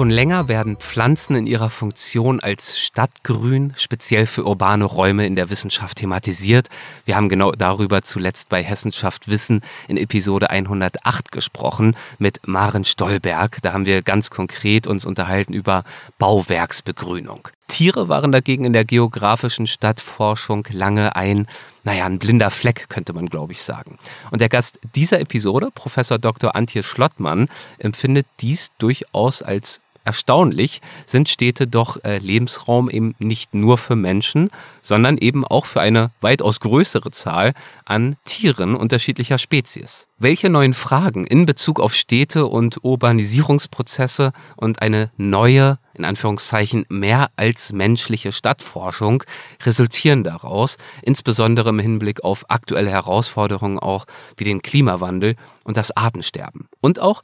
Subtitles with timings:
[0.00, 5.50] Schon länger werden Pflanzen in ihrer Funktion als Stadtgrün speziell für urbane Räume in der
[5.50, 6.68] Wissenschaft thematisiert.
[7.04, 13.58] Wir haben genau darüber zuletzt bei Hessenschaft Wissen in Episode 108 gesprochen mit Maren Stolberg.
[13.60, 15.84] Da haben wir ganz konkret uns unterhalten über
[16.18, 17.48] Bauwerksbegrünung.
[17.68, 21.46] Tiere waren dagegen in der geografischen Stadtforschung lange ein,
[21.84, 23.98] naja, ein blinder Fleck, könnte man glaube ich sagen.
[24.30, 26.56] Und der Gast dieser Episode, Professor Dr.
[26.56, 33.78] Antje Schlottmann, empfindet dies durchaus als erstaunlich, sind Städte doch äh, Lebensraum eben nicht nur
[33.78, 34.50] für Menschen,
[34.82, 37.52] sondern eben auch für eine weitaus größere Zahl
[37.84, 40.06] an Tieren unterschiedlicher Spezies.
[40.18, 47.30] Welche neuen Fragen in Bezug auf Städte und Urbanisierungsprozesse und eine neue, in Anführungszeichen, mehr
[47.36, 49.22] als menschliche Stadtforschung
[49.64, 54.04] resultieren daraus, insbesondere im Hinblick auf aktuelle Herausforderungen auch
[54.36, 56.68] wie den Klimawandel und das Artensterben.
[56.80, 57.22] Und auch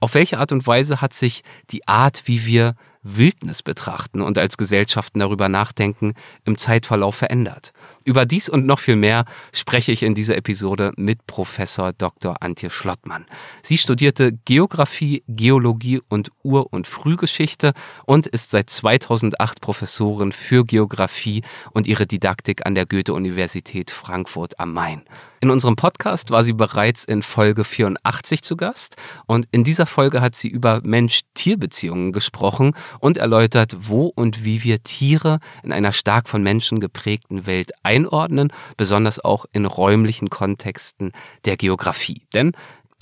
[0.00, 4.56] auf welche Art und Weise hat sich die Art, wie wir Wildnis betrachten und als
[4.56, 7.72] Gesellschaften darüber nachdenken, im Zeitverlauf verändert?
[8.06, 12.40] Über dies und noch viel mehr spreche ich in dieser Episode mit Professor Dr.
[12.40, 13.26] Antje Schlottmann.
[13.64, 17.72] Sie studierte Geografie, Geologie und Ur- und Frühgeschichte
[18.04, 24.72] und ist seit 2008 Professorin für Geografie und ihre Didaktik an der Goethe-Universität Frankfurt am
[24.72, 25.02] Main.
[25.40, 28.96] In unserem Podcast war sie bereits in Folge 84 zu Gast
[29.26, 34.82] und in dieser Folge hat sie über Mensch-Tier-Beziehungen gesprochen und erläutert, wo und wie wir
[34.82, 41.12] Tiere in einer stark von Menschen geprägten Welt einordnen, besonders auch in räumlichen Kontexten
[41.44, 42.22] der Geografie.
[42.34, 42.52] Denn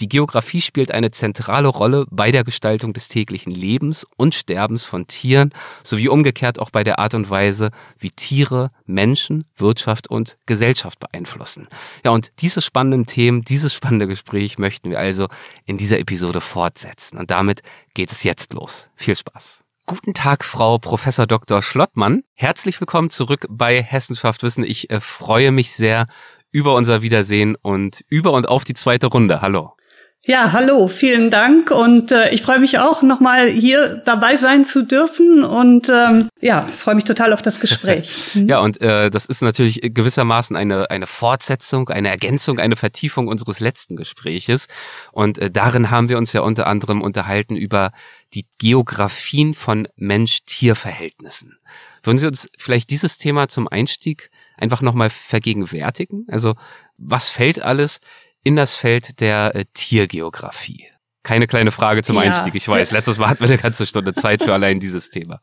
[0.00, 5.06] die Geografie spielt eine zentrale Rolle bei der Gestaltung des täglichen Lebens und Sterbens von
[5.06, 5.52] Tieren,
[5.84, 11.68] sowie umgekehrt auch bei der Art und Weise, wie Tiere Menschen, Wirtschaft und Gesellschaft beeinflussen.
[12.04, 15.28] Ja, und diese spannenden Themen, dieses spannende Gespräch möchten wir also
[15.64, 17.16] in dieser Episode fortsetzen.
[17.16, 17.62] Und damit
[17.94, 18.88] geht es jetzt los.
[18.96, 19.63] Viel Spaß.
[19.86, 21.60] Guten Tag, Frau Professor Dr.
[21.60, 22.22] Schlottmann.
[22.32, 24.64] Herzlich willkommen zurück bei Hessenschaft Wissen.
[24.64, 26.06] Ich äh, freue mich sehr
[26.50, 29.42] über unser Wiedersehen und über und auf die zweite Runde.
[29.42, 29.76] Hallo.
[30.26, 34.82] Ja, hallo, vielen Dank und äh, ich freue mich auch, nochmal hier dabei sein zu
[34.82, 38.34] dürfen und ähm, ja, freue mich total auf das Gespräch.
[38.34, 43.60] ja, und äh, das ist natürlich gewissermaßen eine, eine Fortsetzung, eine Ergänzung, eine Vertiefung unseres
[43.60, 44.68] letzten Gespräches
[45.12, 47.92] und äh, darin haben wir uns ja unter anderem unterhalten über
[48.32, 51.58] die Geografien von Mensch-Tier-Verhältnissen.
[52.02, 56.26] Würden Sie uns vielleicht dieses Thema zum Einstieg einfach nochmal vergegenwärtigen?
[56.30, 56.54] Also
[56.96, 58.00] was fällt alles
[58.44, 60.86] in das Feld der äh, Tiergeografie?
[61.22, 62.22] Keine kleine Frage zum ja.
[62.22, 62.54] Einstieg.
[62.54, 65.40] Ich weiß, letztes Mal hatten wir eine ganze Stunde Zeit für allein dieses Thema.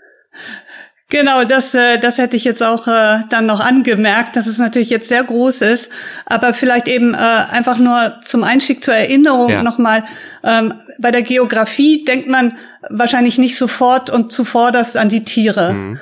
[1.12, 4.90] Genau, das, äh, das hätte ich jetzt auch äh, dann noch angemerkt, dass es natürlich
[4.90, 5.92] jetzt sehr groß ist,
[6.26, 9.62] aber vielleicht eben äh, einfach nur zum Einstieg zur Erinnerung ja.
[9.62, 10.06] nochmal.
[10.42, 12.58] Ähm, bei der Geografie denkt man
[12.90, 15.74] wahrscheinlich nicht sofort und zuvorderst an die Tiere.
[15.74, 16.00] Mhm.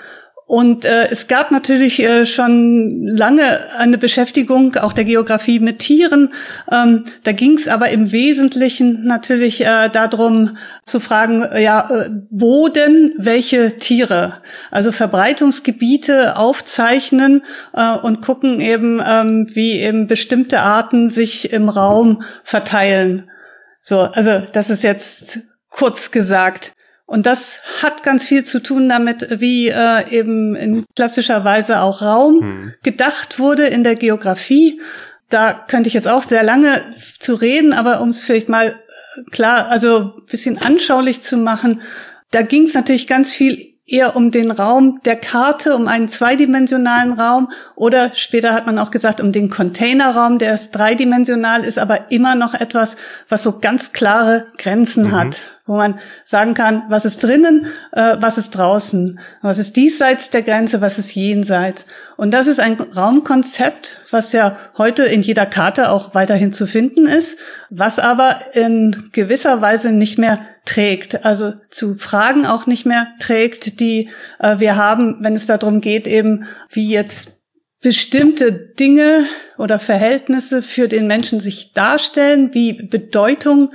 [0.49, 6.33] Und äh, es gab natürlich äh, schon lange eine Beschäftigung auch der Geografie mit Tieren.
[6.71, 12.09] Ähm, da ging es aber im Wesentlichen natürlich äh, darum zu fragen, äh, ja, äh,
[12.31, 17.43] wo denn welche Tiere, also Verbreitungsgebiete aufzeichnen
[17.73, 23.29] äh, und gucken eben, ähm, wie eben bestimmte Arten sich im Raum verteilen.
[23.79, 26.73] So, also das ist jetzt kurz gesagt.
[27.09, 32.03] Und das hat ganz viel zu tun damit, wie äh, eben in klassischer Weise auch
[32.03, 32.73] Raum hm.
[32.83, 34.79] gedacht wurde in der Geografie.
[35.27, 36.83] Da könnte ich jetzt auch sehr lange
[37.17, 38.75] zu reden, aber um es vielleicht mal
[39.17, 41.81] äh, klar, also bisschen anschaulich zu machen,
[42.29, 47.13] da ging es natürlich ganz viel eher um den Raum der Karte, um einen zweidimensionalen
[47.13, 52.11] Raum oder später hat man auch gesagt um den Containerraum, der ist dreidimensional, ist aber
[52.11, 52.97] immer noch etwas,
[53.29, 55.11] was so ganz klare Grenzen mhm.
[55.13, 60.31] hat wo man sagen kann, was ist drinnen, äh, was ist draußen, was ist diesseits
[60.31, 61.85] der Grenze, was ist jenseits.
[62.17, 67.05] Und das ist ein Raumkonzept, was ja heute in jeder Karte auch weiterhin zu finden
[67.05, 67.37] ist,
[67.69, 73.79] was aber in gewisser Weise nicht mehr trägt, also zu Fragen auch nicht mehr trägt,
[73.79, 74.09] die
[74.39, 77.39] äh, wir haben, wenn es darum geht, eben wie jetzt
[77.81, 79.25] bestimmte Dinge
[79.57, 83.71] oder Verhältnisse für den Menschen sich darstellen, wie Bedeutung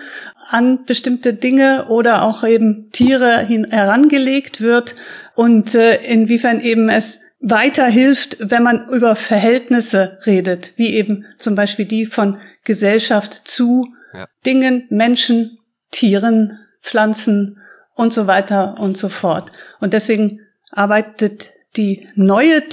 [0.49, 4.95] an bestimmte Dinge oder auch eben Tiere hin herangelegt wird
[5.35, 11.85] und äh, inwiefern eben es weiterhilft, wenn man über Verhältnisse redet, wie eben zum Beispiel
[11.85, 14.27] die von Gesellschaft zu ja.
[14.47, 15.59] Dingen, Menschen,
[15.91, 17.59] Tieren, Pflanzen
[17.95, 19.53] und so weiter und so fort.
[19.81, 22.69] Und deswegen arbeitet die neue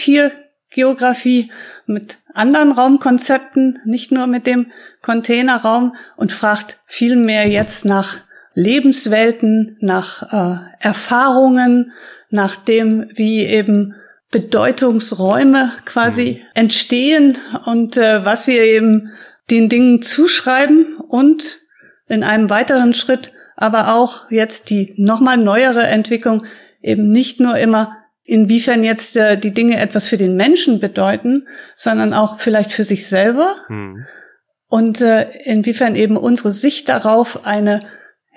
[0.72, 1.52] Tiergeografie
[1.86, 4.68] mit anderen Raumkonzepten, nicht nur mit dem
[5.02, 8.18] Containerraum und fragt vielmehr jetzt nach
[8.54, 11.92] Lebenswelten, nach äh, Erfahrungen,
[12.30, 13.96] nach dem, wie eben
[14.32, 16.48] Bedeutungsräume quasi mhm.
[16.54, 19.10] entstehen und äh, was wir eben
[19.50, 21.60] den Dingen zuschreiben und
[22.08, 26.46] in einem weiteren Schritt aber auch jetzt die nochmal neuere Entwicklung
[26.82, 27.98] eben nicht nur immer
[28.32, 33.06] inwiefern jetzt äh, die Dinge etwas für den Menschen bedeuten, sondern auch vielleicht für sich
[33.08, 34.06] selber hm.
[34.68, 37.82] und äh, inwiefern eben unsere Sicht darauf eine,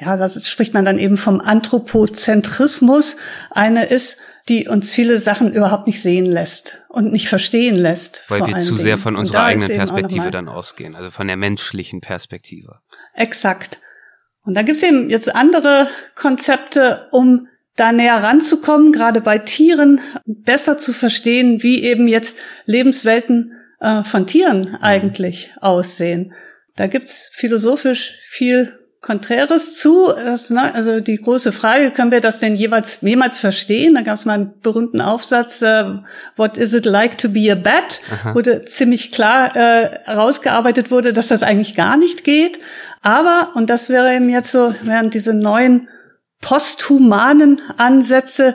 [0.01, 3.17] ja, das spricht man dann eben vom Anthropozentrismus,
[3.51, 4.17] eine ist,
[4.49, 8.25] die uns viele Sachen überhaupt nicht sehen lässt und nicht verstehen lässt.
[8.27, 8.83] Weil wir zu Dingen.
[8.83, 12.81] sehr von unserer eigenen Perspektive dann ausgehen, also von der menschlichen Perspektive.
[13.15, 13.79] Exakt.
[14.43, 20.79] Und da gibt's eben jetzt andere Konzepte, um da näher ranzukommen, gerade bei Tieren, besser
[20.79, 22.37] zu verstehen, wie eben jetzt
[22.67, 24.77] Lebenswelten äh, von Tieren mhm.
[24.81, 26.33] eigentlich aussehen.
[26.77, 30.09] Da gibt's philosophisch viel Konträres zu.
[30.09, 33.95] Das, ne, also die große Frage, können wir das denn jeweils jemals verstehen?
[33.95, 35.85] Da gab es mal einen berühmten Aufsatz, äh,
[36.37, 38.01] What is it like to be a bat?
[38.11, 38.35] Aha.
[38.35, 42.59] Wurde ziemlich klar äh, herausgearbeitet wurde, dass das eigentlich gar nicht geht.
[43.03, 45.89] Aber, und das wäre eben jetzt so, während diese neuen
[46.45, 48.55] posthumanen Ansätze,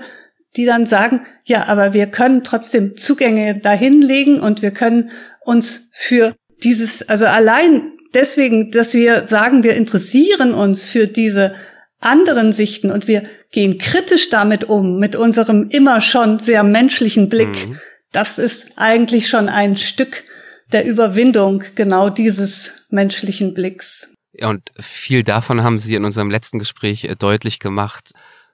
[0.55, 5.09] die dann sagen, ja, aber wir können trotzdem Zugänge dahinlegen und wir können
[5.43, 11.55] uns für dieses, also allein deswegen, dass wir sagen, wir interessieren uns für diese
[11.99, 17.67] anderen Sichten und wir gehen kritisch damit um, mit unserem immer schon sehr menschlichen Blick.
[17.67, 17.79] Mhm.
[18.11, 20.23] Das ist eigentlich schon ein Stück
[20.71, 24.13] der Überwindung genau dieses menschlichen Blicks.
[24.43, 28.11] Und viel davon haben Sie in unserem letzten Gespräch äh, deutlich gemacht.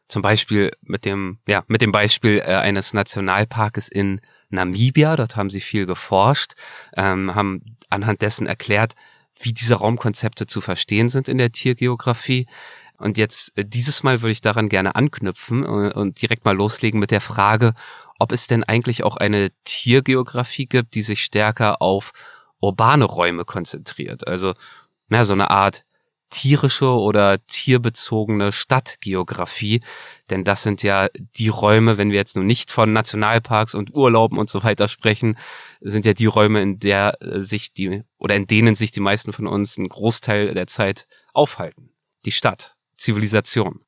[0.08, 5.16] Zum Beispiel mit dem, ja, mit dem Beispiel äh, eines Nationalparkes in Namibia.
[5.16, 6.54] Dort haben Sie viel geforscht,
[6.96, 8.94] ähm, haben anhand dessen erklärt,
[9.40, 12.48] wie diese Raumkonzepte zu verstehen sind in der Tiergeografie.
[12.98, 17.12] Und jetzt äh, dieses Mal würde ich daran gerne anknüpfen und direkt mal loslegen mit
[17.12, 17.74] der Frage,
[18.20, 22.12] ob es denn eigentlich auch eine Tiergeografie gibt, die sich stärker auf
[22.62, 24.28] urbane Räume konzentriert.
[24.28, 24.54] Also
[25.08, 25.86] na, so eine Art
[26.30, 29.82] tierische oder tierbezogene Stadtgeografie.
[30.30, 31.08] Denn das sind ja
[31.38, 35.38] die Räume, wenn wir jetzt nun nicht von Nationalparks und Urlauben und so weiter sprechen,
[35.82, 39.34] sind ja die Räume, in der äh, sich die oder in denen sich die meisten
[39.34, 41.92] von uns einen Großteil der Zeit aufhalten.
[42.26, 43.80] Die Stadt, Zivilisation.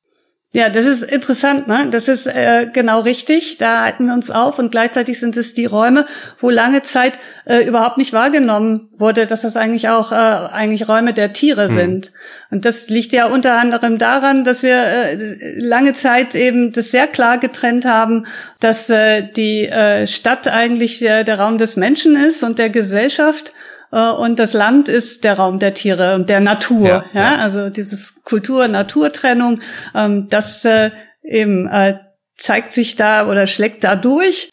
[0.52, 1.88] Ja, das ist interessant, ne?
[1.90, 3.58] Das ist äh, genau richtig.
[3.58, 6.06] Da halten wir uns auf und gleichzeitig sind es die Räume,
[6.40, 11.12] wo lange Zeit äh, überhaupt nicht wahrgenommen wurde, dass das eigentlich auch äh, eigentlich Räume
[11.12, 11.72] der Tiere mhm.
[11.72, 12.12] sind.
[12.50, 17.08] Und das liegt ja unter anderem daran, dass wir äh, lange Zeit eben das sehr
[17.08, 18.24] klar getrennt haben,
[18.58, 23.52] dass äh, die äh, Stadt eigentlich äh, der Raum des Menschen ist und der Gesellschaft
[23.90, 26.88] und das Land ist der Raum der Tiere und der Natur.
[26.88, 27.20] Ja, ja?
[27.20, 27.36] ja.
[27.36, 29.60] Also dieses Kultur-Natur-Trennung,
[29.94, 30.90] ähm, das äh,
[31.22, 31.98] eben äh,
[32.36, 34.50] zeigt sich da oder schlägt da durch.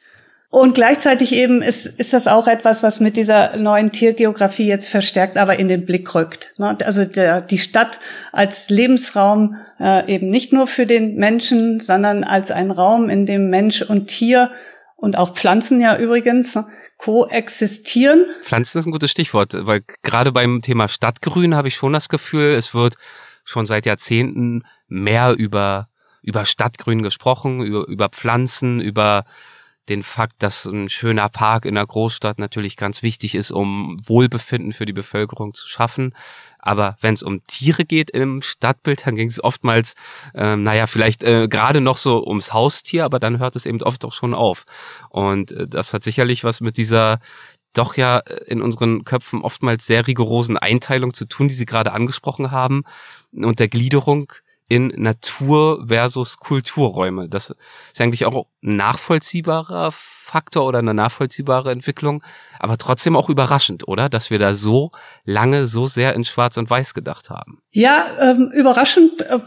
[0.50, 5.38] Und gleichzeitig eben ist, ist das auch etwas, was mit dieser neuen Tiergeografie jetzt verstärkt
[5.38, 6.54] aber in den Blick rückt.
[6.58, 6.78] Ne?
[6.86, 8.00] Also der, die Stadt
[8.32, 13.50] als Lebensraum äh, eben nicht nur für den Menschen, sondern als ein Raum, in dem
[13.50, 14.50] Mensch und Tier
[14.96, 16.58] und auch Pflanzen ja übrigens
[16.98, 18.25] koexistieren.
[18.42, 22.54] Pflanzen ist ein gutes Stichwort, weil gerade beim Thema Stadtgrün habe ich schon das Gefühl,
[22.54, 22.96] es wird
[23.44, 25.90] schon seit Jahrzehnten mehr über,
[26.22, 29.25] über Stadtgrün gesprochen, über, über Pflanzen, über
[29.90, 34.74] den Fakt, dass ein schöner Park in der Großstadt natürlich ganz wichtig ist, um Wohlbefinden
[34.74, 36.16] für die Bevölkerung zu schaffen.
[36.65, 39.93] Aber wenn es um Tiere geht im Stadtbild, dann ging es oftmals,
[40.34, 44.03] ähm, naja, vielleicht äh, gerade noch so ums Haustier, aber dann hört es eben oft
[44.03, 44.65] auch schon auf.
[45.10, 47.19] Und äh, das hat sicherlich was mit dieser
[47.74, 52.51] doch ja in unseren Köpfen oftmals sehr rigorosen Einteilung zu tun, die Sie gerade angesprochen
[52.51, 52.84] haben,
[53.34, 54.31] und der Gliederung
[54.67, 57.29] in Natur versus Kulturräume.
[57.29, 59.91] Das ist eigentlich auch nachvollziehbarer
[60.25, 62.24] Faktor oder eine nachvollziehbare Entwicklung,
[62.60, 64.10] aber trotzdem auch überraschend, oder?
[64.10, 64.89] Dass wir da so
[65.24, 67.62] lange so sehr in Schwarz und Weiß gedacht haben.
[67.72, 69.39] Ja, ähm, überraschend äh,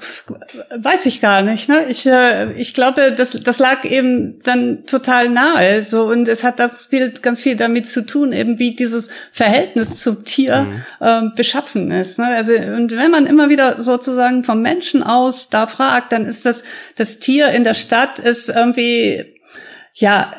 [0.77, 1.69] weiß ich gar nicht.
[1.69, 1.87] Ne?
[1.89, 5.83] Ich, äh, ich glaube, das, das lag eben dann total nahe.
[5.83, 10.01] So und es hat das Bild ganz viel damit zu tun, eben wie dieses Verhältnis
[10.01, 10.83] zum Tier mhm.
[11.01, 12.19] ähm, beschaffen ist.
[12.19, 12.27] Ne?
[12.27, 16.63] Also und wenn man immer wieder sozusagen vom Menschen aus da fragt, dann ist das
[16.95, 19.35] das Tier in der Stadt ist irgendwie
[19.95, 20.33] ja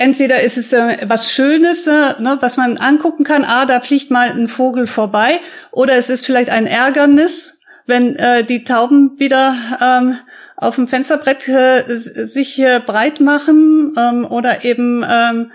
[0.00, 4.10] entweder ist es äh, was Schönes, äh, ne, was man angucken kann, ah, da fliegt
[4.10, 5.40] mal ein Vogel vorbei,
[5.70, 10.16] oder es ist vielleicht ein Ärgernis, wenn äh, die Tauben wieder ähm,
[10.56, 15.52] auf dem Fensterbrett äh, sich äh, breit machen ähm, oder eben ähm,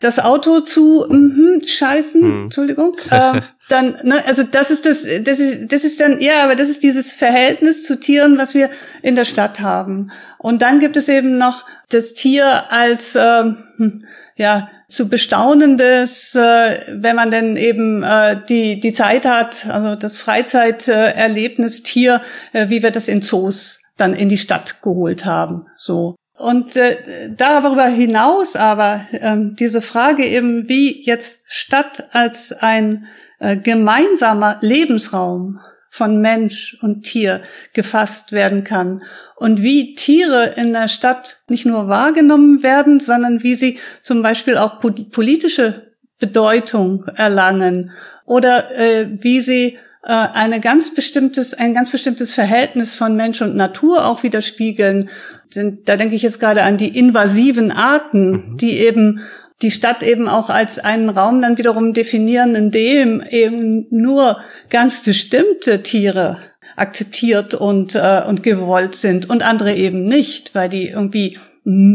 [0.00, 2.42] das Auto zu mm, scheißen, hm.
[2.44, 6.54] Entschuldigung, ähm, dann, ne, also das ist das, das ist, das ist dann, ja, aber
[6.54, 8.68] das ist dieses Verhältnis zu Tieren, was wir
[9.00, 10.10] in der Stadt haben.
[10.42, 14.04] Und dann gibt es eben noch das Tier als, hm,
[14.36, 20.18] ja, zu bestaunendes, äh, wenn man denn eben äh, die die Zeit hat, also das
[20.18, 22.20] Freizeiterlebnis Tier,
[22.52, 26.16] äh, wie wir das in Zoos dann in die Stadt geholt haben, so.
[26.36, 26.96] Und äh,
[27.36, 33.04] darüber hinaus aber ähm, diese Frage eben, wie jetzt Stadt als ein
[33.38, 37.42] äh, gemeinsamer Lebensraum von Mensch und Tier
[37.72, 39.02] gefasst werden kann
[39.36, 44.56] und wie Tiere in der Stadt nicht nur wahrgenommen werden, sondern wie sie zum Beispiel
[44.56, 47.90] auch politische Bedeutung erlangen
[48.24, 53.56] oder äh, wie sie äh, eine ganz bestimmtes, ein ganz bestimmtes Verhältnis von Mensch und
[53.56, 55.10] Natur auch widerspiegeln.
[55.52, 58.56] Da denke ich jetzt gerade an die invasiven Arten, mhm.
[58.56, 59.20] die eben
[59.62, 64.38] die Stadt eben auch als einen Raum dann wiederum definieren, in dem eben nur
[64.70, 66.38] ganz bestimmte Tiere
[66.76, 71.38] akzeptiert und, äh, und gewollt sind und andere eben nicht, weil die irgendwie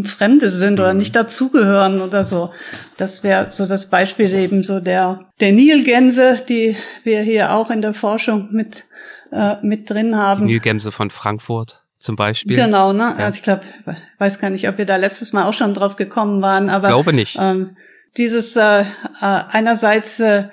[0.04, 1.00] Fremde sind oder mhm.
[1.00, 2.52] nicht dazugehören oder so.
[2.98, 7.82] Das wäre so das Beispiel eben so der, der Nilgänse, die wir hier auch in
[7.82, 8.86] der Forschung mit,
[9.32, 10.46] äh, mit drin haben.
[10.46, 12.56] Die Nilgänse von Frankfurt zum Beispiel.
[12.56, 13.16] Genau, ne?
[13.18, 13.26] Ja.
[13.26, 13.64] Also ich glaube,
[14.20, 16.88] weiß gar nicht, ob wir da letztes Mal auch schon drauf gekommen waren, aber.
[16.88, 17.38] Ich glaube nicht.
[17.40, 17.76] Ähm,
[18.16, 18.86] dieses äh, äh,
[19.22, 20.46] einerseits äh,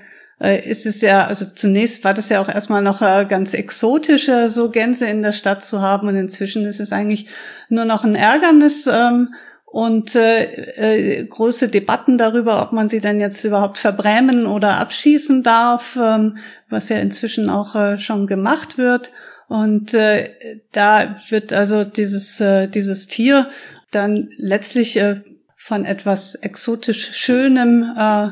[0.42, 4.28] äh, ist es ja, also zunächst war das ja auch erstmal noch äh, ganz exotisch,
[4.28, 7.28] äh, so Gänse in der Stadt zu haben und inzwischen ist es eigentlich
[7.68, 13.44] nur noch ein Ärgernis ähm, und äh, große Debatten darüber, ob man sie denn jetzt
[13.44, 16.37] überhaupt verbrämen oder abschießen darf, ähm,
[16.68, 19.12] was ja inzwischen auch schon gemacht wird.
[19.52, 23.50] Und äh, da wird also dieses, äh, dieses Tier
[23.90, 25.21] dann letztlich äh,
[25.59, 28.30] von etwas exotisch Schönem äh,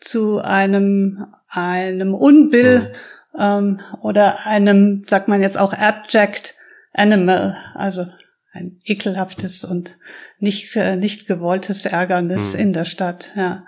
[0.00, 2.92] zu einem einem Unbill
[3.32, 3.40] mhm.
[3.40, 6.54] ähm, oder einem, sagt man jetzt auch, abject
[6.92, 8.04] animal, also
[8.52, 9.96] ein ekelhaftes und
[10.40, 12.60] nicht, äh, nicht gewolltes Ärgernis mhm.
[12.60, 13.64] in der Stadt, ja.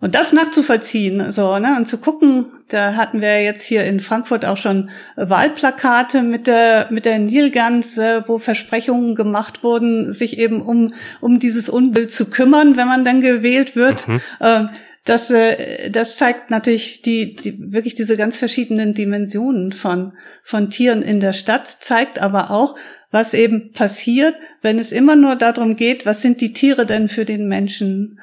[0.00, 4.44] Und das nachzuvollziehen, so, ne, und zu gucken, da hatten wir jetzt hier in Frankfurt
[4.44, 10.62] auch schon Wahlplakate mit der, mit der Nilgans, äh, wo Versprechungen gemacht wurden, sich eben
[10.62, 14.06] um, um dieses Unbild zu kümmern, wenn man dann gewählt wird.
[14.06, 14.20] Mhm.
[14.40, 14.68] Ähm,
[15.04, 20.12] das, äh, das zeigt natürlich die, die, wirklich diese ganz verschiedenen Dimensionen von,
[20.44, 22.76] von Tieren in der Stadt, zeigt aber auch,
[23.10, 27.24] was eben passiert, wenn es immer nur darum geht, was sind die Tiere denn für
[27.24, 28.20] den Menschen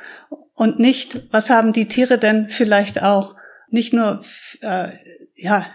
[0.56, 3.36] und nicht, was haben die Tiere denn vielleicht auch
[3.70, 4.24] nicht nur,
[4.62, 4.90] äh,
[5.36, 5.66] ja,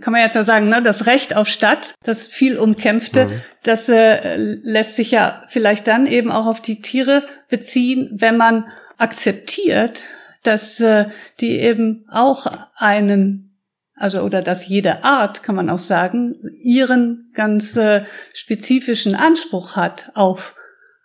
[0.00, 3.42] kann man jetzt ja sagen, ne, das Recht auf Stadt, das viel umkämpfte, mhm.
[3.62, 8.66] das äh, lässt sich ja vielleicht dann eben auch auf die Tiere beziehen, wenn man
[8.98, 10.02] akzeptiert,
[10.42, 11.06] dass äh,
[11.40, 13.56] die eben auch einen,
[13.94, 18.04] also oder dass jede Art, kann man auch sagen, ihren ganz äh,
[18.34, 20.54] spezifischen Anspruch hat auf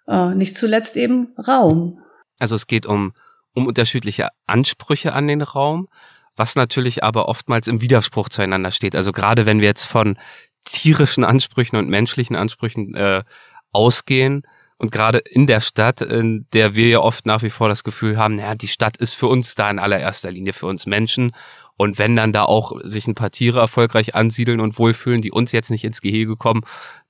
[0.07, 2.02] äh, nicht zuletzt eben Raum.
[2.43, 3.13] Also es geht um,
[3.53, 5.87] um unterschiedliche Ansprüche an den Raum,
[6.35, 8.97] was natürlich aber oftmals im Widerspruch zueinander steht.
[8.97, 10.17] Also gerade wenn wir jetzt von
[10.65, 13.23] tierischen Ansprüchen und menschlichen Ansprüchen äh,
[13.71, 14.43] ausgehen,
[14.77, 18.17] und gerade in der Stadt, in der wir ja oft nach wie vor das Gefühl
[18.17, 21.31] haben, naja, die Stadt ist für uns da in allererster Linie, für uns Menschen.
[21.77, 25.53] Und wenn dann da auch sich ein paar Tiere erfolgreich ansiedeln und wohlfühlen, die uns
[25.53, 26.63] jetzt nicht ins Gehege kommen,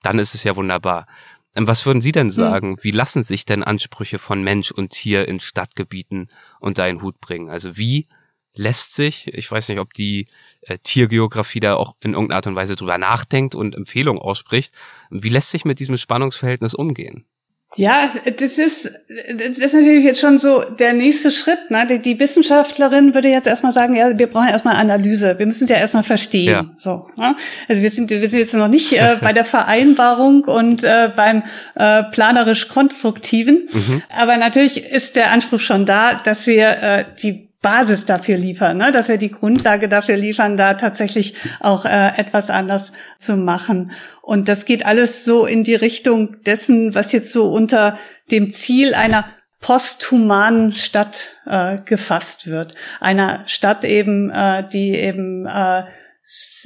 [0.03, 1.07] dann ist es ja wunderbar.
[1.55, 2.33] Ähm, was würden Sie denn hm.
[2.33, 2.77] sagen?
[2.81, 6.29] Wie lassen sich denn Ansprüche von Mensch und Tier in Stadtgebieten
[6.59, 7.49] unter einen Hut bringen?
[7.49, 8.07] Also wie
[8.55, 10.25] lässt sich, ich weiß nicht, ob die
[10.61, 14.73] äh, Tiergeografie da auch in irgendeiner Art und Weise drüber nachdenkt und Empfehlungen ausspricht,
[15.09, 17.25] wie lässt sich mit diesem Spannungsverhältnis umgehen?
[17.75, 18.91] Ja, das ist,
[19.35, 21.71] das ist natürlich jetzt schon so der nächste Schritt.
[21.71, 21.87] Ne?
[21.89, 25.39] Die, die Wissenschaftlerin würde jetzt erstmal sagen, ja, wir brauchen erstmal Analyse.
[25.39, 26.51] Wir müssen es ja erstmal verstehen.
[26.51, 26.65] Ja.
[26.75, 27.35] So, ne?
[27.67, 31.43] Also wir sind, wir sind jetzt noch nicht äh, bei der Vereinbarung und äh, beim
[31.75, 33.69] äh, planerisch-konstruktiven.
[33.71, 34.03] Mhm.
[34.09, 38.91] Aber natürlich ist der Anspruch schon da, dass wir äh, die Basis dafür liefern, ne?
[38.91, 43.91] dass wir die Grundlage dafür liefern, da tatsächlich auch äh, etwas anders zu machen.
[44.21, 47.97] Und das geht alles so in die Richtung dessen, was jetzt so unter
[48.29, 49.25] dem Ziel einer
[49.61, 52.75] posthumanen Stadt äh, gefasst wird.
[52.99, 55.85] Einer Stadt eben, äh, die eben äh,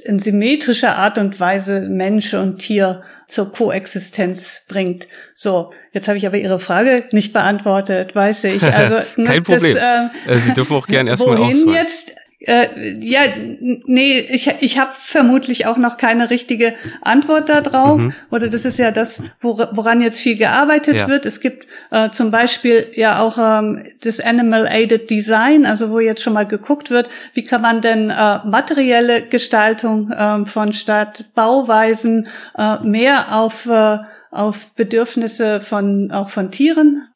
[0.05, 5.07] in symmetrischer Art und Weise Mensch und Tier zur Koexistenz bringt.
[5.33, 8.61] So, jetzt habe ich aber Ihre Frage nicht beantwortet, weiß ich.
[8.77, 9.75] Also kein Problem.
[9.75, 12.11] Das, äh, Sie dürfen auch gerne erstmal Wohin jetzt?
[12.39, 13.21] Äh, ja,
[13.57, 17.99] nee, ich, ich habe vermutlich auch noch keine richtige Antwort darauf.
[17.99, 18.13] Mhm.
[18.29, 21.07] Oder das ist ja das, woran jetzt viel gearbeitet ja.
[21.07, 21.25] wird.
[21.25, 26.21] Es gibt äh, zum Beispiel ja auch ähm, das Animal Aided Design, also wo jetzt
[26.21, 32.77] schon mal geguckt wird, wie kann man denn äh, materielle Gestaltung äh, von Stadtbauweisen äh,
[32.83, 33.97] mehr auf äh,
[34.29, 37.07] auf Bedürfnisse von auch von Tieren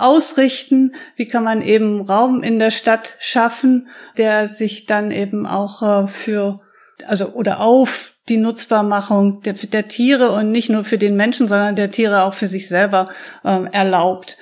[0.00, 0.92] ausrichten?
[1.16, 6.08] Wie kann man eben Raum in der Stadt schaffen, der sich dann eben auch äh,
[6.08, 6.60] für,
[7.06, 11.76] also oder auf die Nutzbarmachung der, der Tiere und nicht nur für den Menschen, sondern
[11.76, 13.08] der Tiere auch für sich selber
[13.44, 14.38] äh, erlaubt.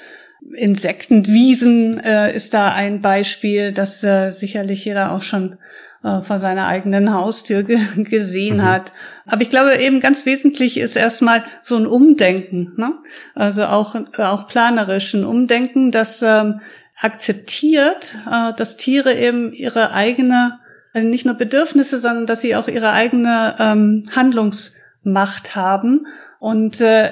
[0.54, 5.58] Insektenwiesen äh, ist da ein Beispiel, das äh, sicherlich jeder auch schon
[6.02, 8.62] äh, vor seiner eigenen Haustür ge gesehen mhm.
[8.62, 8.92] hat.
[9.26, 12.92] Aber ich glaube eben ganz wesentlich ist erstmal so ein Umdenken, ne?
[13.34, 16.60] also auch, auch planerisch ein Umdenken, das ähm,
[17.00, 20.60] akzeptiert, äh, dass Tiere eben ihre eigene,
[20.92, 26.06] also nicht nur Bedürfnisse, sondern dass sie auch ihre eigene ähm, Handlungsmacht haben
[26.38, 27.10] und äh,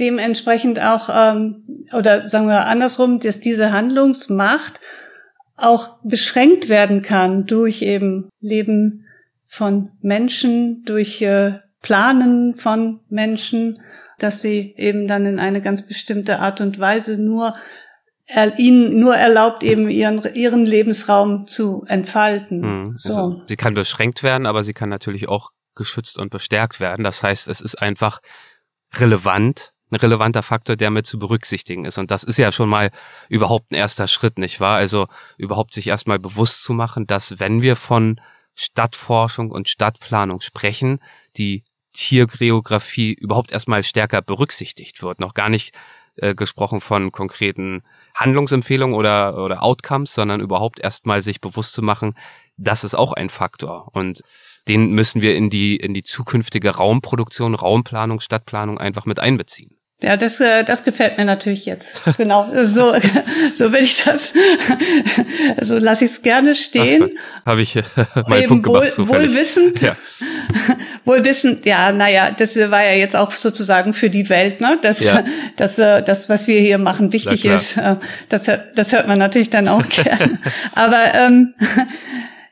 [0.00, 4.80] dementsprechend auch, ähm, oder sagen wir andersrum, dass diese Handlungsmacht
[5.56, 9.06] auch beschränkt werden kann durch eben Leben
[9.46, 13.80] von Menschen, durch äh, Planen von Menschen,
[14.18, 17.54] dass sie eben dann in eine ganz bestimmte Art und Weise nur
[18.26, 22.60] er, ihnen nur erlaubt, eben ihren, ihren Lebensraum zu entfalten.
[22.60, 22.94] Mhm.
[22.96, 23.14] So.
[23.14, 27.04] Also, sie kann beschränkt werden, aber sie kann natürlich auch geschützt und bestärkt werden.
[27.04, 28.20] Das heißt, es ist einfach
[28.94, 31.98] relevant, ein relevanter Faktor, der mit zu berücksichtigen ist.
[31.98, 32.90] Und das ist ja schon mal
[33.28, 34.76] überhaupt ein erster Schritt, nicht wahr?
[34.76, 35.06] Also
[35.36, 38.20] überhaupt sich erstmal bewusst zu machen, dass wenn wir von
[38.54, 41.00] Stadtforschung und Stadtplanung sprechen,
[41.36, 45.20] die Tiergeografie überhaupt erstmal stärker berücksichtigt wird.
[45.20, 45.74] Noch gar nicht
[46.16, 47.82] äh, gesprochen von konkreten
[48.14, 52.14] Handlungsempfehlungen oder, oder Outcomes, sondern überhaupt erstmal sich bewusst zu machen,
[52.56, 53.88] das ist auch ein Faktor.
[53.92, 54.22] Und
[54.68, 59.76] den müssen wir in die, in die zukünftige Raumproduktion, Raumplanung, Stadtplanung einfach mit einbeziehen.
[60.02, 62.00] Ja, das, äh, das gefällt mir natürlich jetzt.
[62.18, 62.94] Genau, so,
[63.54, 64.34] so will ich das,
[65.60, 67.10] so lasse ich es gerne stehen.
[67.46, 67.74] Habe ich
[68.26, 68.98] meinen Punkt wohl, gemacht.
[68.98, 69.96] Wohlwissend, ja.
[71.04, 75.24] wohlwissend, ja, naja, das war ja jetzt auch sozusagen für die Welt, ne, dass, ja.
[75.56, 77.76] dass äh, das, was wir hier machen, wichtig ist.
[77.76, 77.96] Äh,
[78.28, 80.38] das, das hört man natürlich dann auch gern.
[80.74, 81.54] Aber ähm,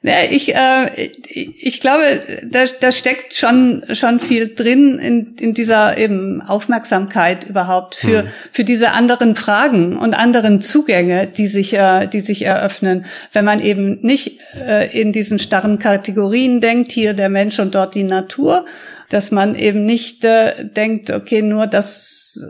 [0.02, 5.98] ja, ich, äh, ich glaube, da, da steckt schon, schon viel drin in, in dieser
[5.98, 8.28] eben Aufmerksamkeit überhaupt für, hm.
[8.50, 13.04] für diese anderen Fragen und anderen Zugänge, die sich, äh, die sich eröffnen.
[13.34, 17.94] Wenn man eben nicht äh, in diesen starren Kategorien denkt, hier der Mensch und dort
[17.94, 18.64] die Natur,
[19.10, 22.42] dass man eben nicht äh, denkt, okay, nur das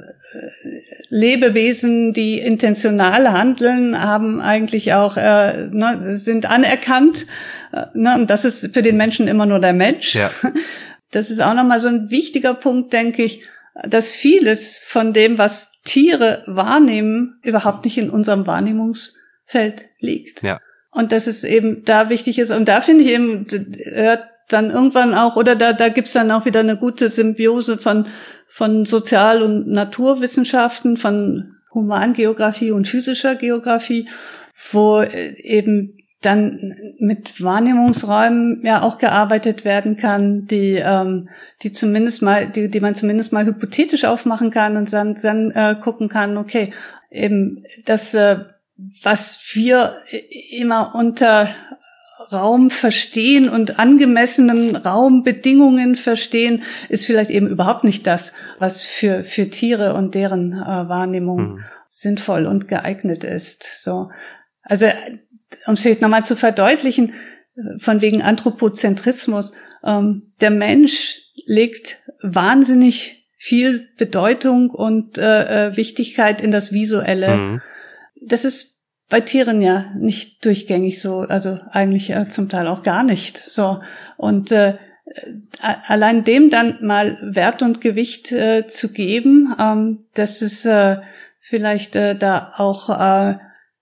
[1.08, 7.26] Lebewesen, die intentional handeln, haben eigentlich auch äh, ne, sind anerkannt.
[7.72, 10.14] Äh, ne, und das ist für den Menschen immer nur der Mensch.
[10.14, 10.30] Ja.
[11.12, 13.42] Das ist auch nochmal so ein wichtiger Punkt, denke ich,
[13.84, 20.44] dass vieles von dem, was Tiere wahrnehmen, überhaupt nicht in unserem Wahrnehmungsfeld liegt.
[20.44, 20.60] Ja.
[20.92, 22.52] Und dass es eben da wichtig ist.
[22.52, 23.44] Und da finde ich eben,
[23.92, 28.06] hört dann irgendwann auch, oder da, da gibt's dann auch wieder eine gute Symbiose von
[28.50, 34.08] von Sozial- und Naturwissenschaften, von Humangeografie und physischer Geografie,
[34.72, 41.30] wo äh, eben dann mit Wahrnehmungsräumen ja auch gearbeitet werden kann, die ähm,
[41.62, 45.76] die zumindest mal die die man zumindest mal hypothetisch aufmachen kann und dann dann äh,
[45.80, 46.72] gucken kann, okay,
[47.10, 48.40] eben das äh,
[49.02, 49.96] was wir
[50.50, 51.48] immer unter
[52.32, 59.50] Raum verstehen und angemessenen Raumbedingungen verstehen, ist vielleicht eben überhaupt nicht das, was für, für
[59.50, 61.64] Tiere und deren äh, Wahrnehmung mhm.
[61.88, 63.82] sinnvoll und geeignet ist.
[63.82, 64.10] So.
[64.62, 64.86] Also,
[65.66, 67.14] um es vielleicht nochmal zu verdeutlichen,
[67.78, 69.52] von wegen Anthropozentrismus,
[69.84, 77.36] ähm, der Mensch legt wahnsinnig viel Bedeutung und äh, äh Wichtigkeit in das Visuelle.
[77.36, 77.62] Mhm.
[78.22, 78.79] Das ist
[79.10, 83.80] bei Tieren ja nicht durchgängig so, also eigentlich ja zum Teil auch gar nicht so.
[84.16, 84.76] Und äh,
[85.60, 90.98] allein dem dann mal Wert und Gewicht äh, zu geben, ähm, dass es äh,
[91.40, 93.36] vielleicht äh, da auch äh,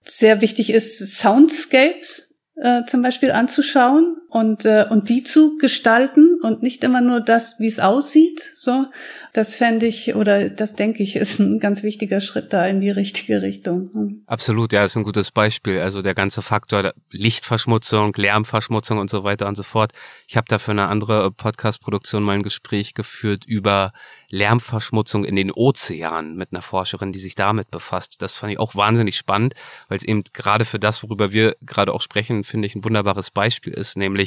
[0.04, 4.16] sehr wichtig ist, Soundscapes äh, zum Beispiel anzuschauen.
[4.30, 8.50] Und, äh, und die zu gestalten und nicht immer nur das, wie es aussieht.
[8.54, 8.86] So,
[9.32, 12.90] das fände ich oder das denke ich ist ein ganz wichtiger Schritt da in die
[12.90, 14.22] richtige Richtung.
[14.26, 15.80] Absolut, ja, ist ein gutes Beispiel.
[15.80, 19.92] Also der ganze Faktor Lichtverschmutzung, Lärmverschmutzung und so weiter und so fort.
[20.26, 23.92] Ich habe da für eine andere Podcast-Produktion mal ein Gespräch geführt über
[24.28, 28.20] Lärmverschmutzung in den Ozeanen mit einer Forscherin, die sich damit befasst.
[28.20, 29.54] Das fand ich auch wahnsinnig spannend,
[29.88, 33.30] weil es eben gerade für das, worüber wir gerade auch sprechen, finde ich ein wunderbares
[33.30, 34.17] Beispiel ist, nämlich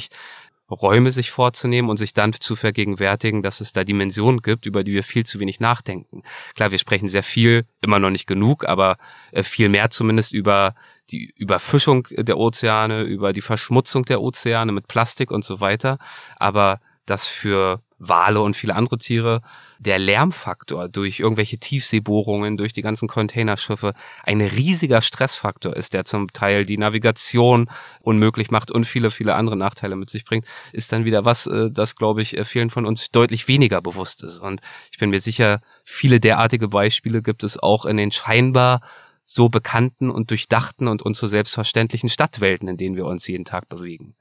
[0.70, 4.92] Räume sich vorzunehmen und sich dann zu vergegenwärtigen, dass es da Dimensionen gibt, über die
[4.92, 6.22] wir viel zu wenig nachdenken.
[6.54, 8.96] Klar, wir sprechen sehr viel, immer noch nicht genug, aber
[9.32, 10.74] äh, viel mehr zumindest über
[11.10, 15.98] die Überfischung der Ozeane, über die Verschmutzung der Ozeane mit Plastik und so weiter.
[16.36, 19.42] Aber das für Wale und viele andere Tiere,
[19.78, 26.32] der Lärmfaktor durch irgendwelche Tiefseebohrungen, durch die ganzen Containerschiffe ein riesiger Stressfaktor ist, der zum
[26.32, 31.04] Teil die Navigation unmöglich macht und viele, viele andere Nachteile mit sich bringt, ist dann
[31.04, 34.40] wieder was, äh, das, glaube ich, äh, vielen von uns deutlich weniger bewusst ist.
[34.40, 34.60] Und
[34.90, 38.80] ich bin mir sicher, viele derartige Beispiele gibt es auch in den scheinbar
[39.24, 43.68] so bekannten und durchdachten und uns so selbstverständlichen Stadtwelten, in denen wir uns jeden Tag
[43.68, 44.14] bewegen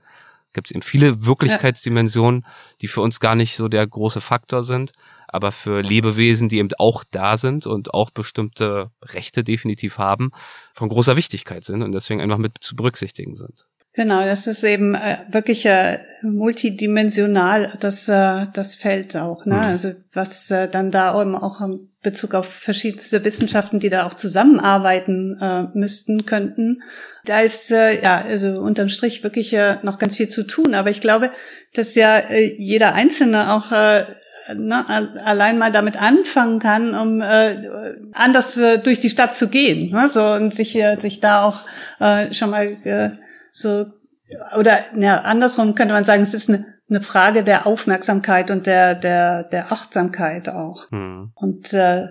[0.53, 2.45] gibt es eben viele Wirklichkeitsdimensionen,
[2.81, 4.91] die für uns gar nicht so der große Faktor sind,
[5.27, 10.31] aber für Lebewesen, die eben auch da sind und auch bestimmte Rechte definitiv haben,
[10.73, 13.65] von großer Wichtigkeit sind und deswegen einfach mit zu berücksichtigen sind.
[13.93, 19.45] Genau, das ist eben äh, wirklich äh, multidimensional, das, äh, das Feld auch.
[19.45, 19.55] Ne?
[19.55, 19.61] Mhm.
[19.61, 24.13] Also was äh, dann da eben auch in Bezug auf verschiedenste Wissenschaften, die da auch
[24.13, 26.81] zusammenarbeiten äh, müssten, könnten.
[27.25, 30.73] Da ist äh, ja also unterm Strich wirklich äh, noch ganz viel zu tun.
[30.73, 31.29] Aber ich glaube,
[31.73, 34.05] dass ja äh, jeder Einzelne auch äh,
[34.55, 34.87] ne,
[35.23, 37.57] allein mal damit anfangen kann, um äh,
[38.13, 39.91] anders äh, durch die Stadt zu gehen.
[39.91, 40.07] Ne?
[40.07, 41.59] So, und sich, äh, sich da auch
[41.99, 43.09] äh, schon mal äh,
[43.51, 43.85] so
[44.57, 48.95] oder ja, andersrum könnte man sagen, es ist eine, eine Frage der Aufmerksamkeit und der
[48.95, 50.89] der der Achtsamkeit auch.
[50.91, 51.31] Mhm.
[51.35, 52.07] Und äh,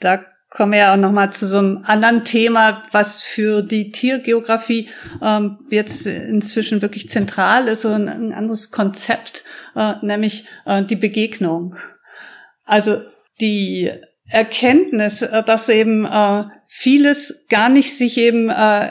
[0.00, 3.90] da kommen wir ja auch noch mal zu so einem anderen Thema, was für die
[3.90, 4.88] Tiergeografie
[5.20, 10.96] ähm, jetzt inzwischen wirklich zentral ist, so ein, ein anderes Konzept, äh, nämlich äh, die
[10.96, 11.74] Begegnung.
[12.64, 13.02] Also
[13.40, 13.90] die
[14.28, 18.90] Erkenntnis, äh, dass eben äh, vieles gar nicht sich eben äh,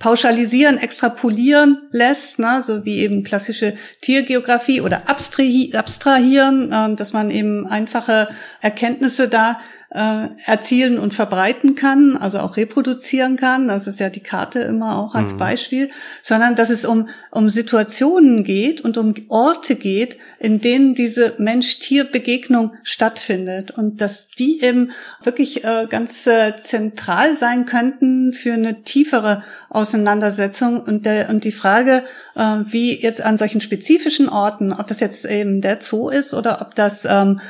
[0.00, 7.68] pauschalisieren, extrapolieren lässt, ne, so wie eben klassische Tiergeografie oder abstrahieren, äh, dass man eben
[7.68, 8.28] einfache
[8.60, 9.60] Erkenntnisse da
[9.90, 13.66] äh, erzielen und verbreiten kann, also auch reproduzieren kann.
[13.66, 15.38] Das ist ja die Karte immer auch als mhm.
[15.38, 15.90] Beispiel,
[16.22, 22.74] sondern dass es um, um Situationen geht und um Orte geht, in denen diese Mensch-Tier-Begegnung
[22.84, 24.92] stattfindet und dass die eben
[25.24, 31.52] wirklich äh, ganz äh, zentral sein könnten für eine tiefere Auseinandersetzung und der und die
[31.52, 32.04] Frage,
[32.36, 36.60] äh, wie jetzt an solchen spezifischen Orten, ob das jetzt eben der Zoo ist oder
[36.60, 37.40] ob das ähm,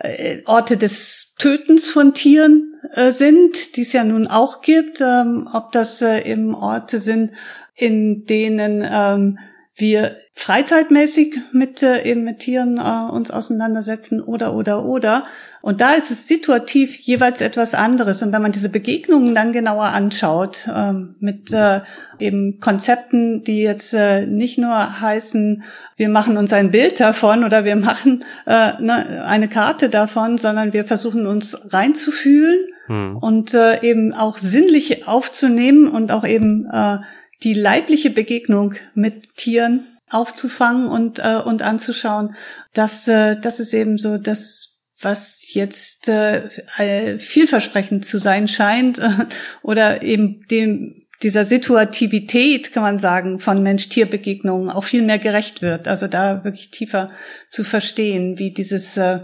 [0.00, 5.48] äh, Orte des Tötens von Tieren äh, sind, die es ja nun auch gibt, ähm,
[5.52, 7.32] ob das äh, eben Orte sind,
[7.74, 9.38] in denen ähm,
[9.80, 15.24] wir freizeitmäßig mit äh, eben mit Tieren äh, uns auseinandersetzen oder oder oder
[15.62, 19.86] und da ist es situativ jeweils etwas anderes und wenn man diese Begegnungen dann genauer
[19.86, 21.80] anschaut ähm, mit äh,
[22.18, 25.62] eben Konzepten die jetzt äh, nicht nur heißen
[25.96, 30.72] wir machen uns ein Bild davon oder wir machen äh, ne, eine Karte davon sondern
[30.72, 33.16] wir versuchen uns reinzufühlen hm.
[33.16, 36.98] und äh, eben auch sinnlich aufzunehmen und auch eben äh,
[37.42, 42.34] die leibliche Begegnung mit Tieren aufzufangen und, äh, und anzuschauen.
[42.72, 49.26] Das, äh, das ist eben so das, was jetzt äh, vielversprechend zu sein scheint äh,
[49.62, 55.88] oder eben dem dieser Situativität, kann man sagen, von Mensch-Tier-Begegnungen auch viel mehr gerecht wird.
[55.88, 57.10] Also da wirklich tiefer
[57.48, 59.20] zu verstehen, wie dieses äh,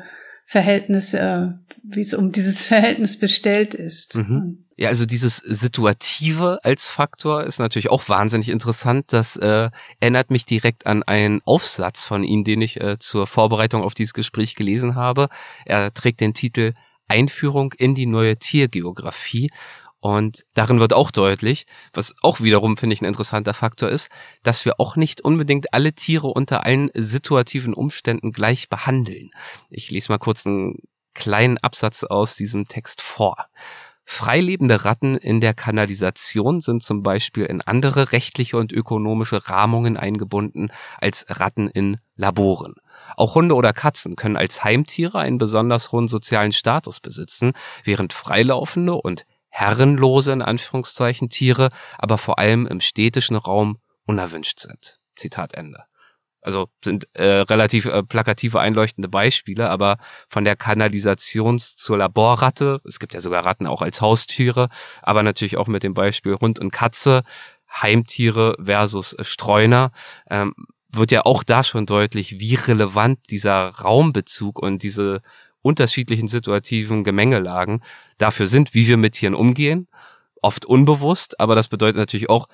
[0.46, 1.48] Verhältnis, äh,
[1.83, 4.16] wie es um dieses Verhältnis bestellt ist.
[4.16, 4.64] Mhm.
[4.76, 9.12] Ja, also dieses Situative als Faktor ist natürlich auch wahnsinnig interessant.
[9.12, 13.83] Das äh, erinnert mich direkt an einen Aufsatz von Ihnen, den ich äh, zur Vorbereitung
[13.83, 15.28] auf dieses Gespräch gelesen habe.
[15.64, 16.72] Er trägt den Titel
[17.07, 19.50] Einführung in die neue Tiergeografie.
[20.04, 21.64] Und darin wird auch deutlich,
[21.94, 24.10] was auch wiederum, finde ich, ein interessanter Faktor ist,
[24.42, 29.30] dass wir auch nicht unbedingt alle Tiere unter allen situativen Umständen gleich behandeln.
[29.70, 30.76] Ich lese mal kurz einen
[31.14, 33.46] kleinen Absatz aus diesem Text vor.
[34.04, 40.70] Freilebende Ratten in der Kanalisation sind zum Beispiel in andere rechtliche und ökonomische Rahmungen eingebunden
[41.00, 42.74] als Ratten in Laboren.
[43.16, 47.52] Auch Hunde oder Katzen können als Heimtiere einen besonders hohen sozialen Status besitzen,
[47.84, 54.98] während freilaufende und herrenlose in Anführungszeichen Tiere aber vor allem im städtischen Raum unerwünscht sind.
[55.14, 55.84] Zitat Ende.
[56.42, 62.98] also sind äh, relativ äh, plakative, einleuchtende Beispiele, aber von der Kanalisations- zur Laborratte, es
[62.98, 64.66] gibt ja sogar Ratten auch als Haustiere,
[65.02, 67.22] aber natürlich auch mit dem Beispiel Hund und Katze,
[67.70, 69.92] Heimtiere versus Streuner,
[70.28, 70.52] ähm,
[70.90, 75.22] wird ja auch da schon deutlich, wie relevant dieser Raumbezug und diese
[75.64, 77.83] unterschiedlichen situativen Gemengelagen
[78.18, 79.88] dafür sind, wie wir mit Tieren umgehen.
[80.42, 82.48] Oft unbewusst, aber das bedeutet natürlich auch,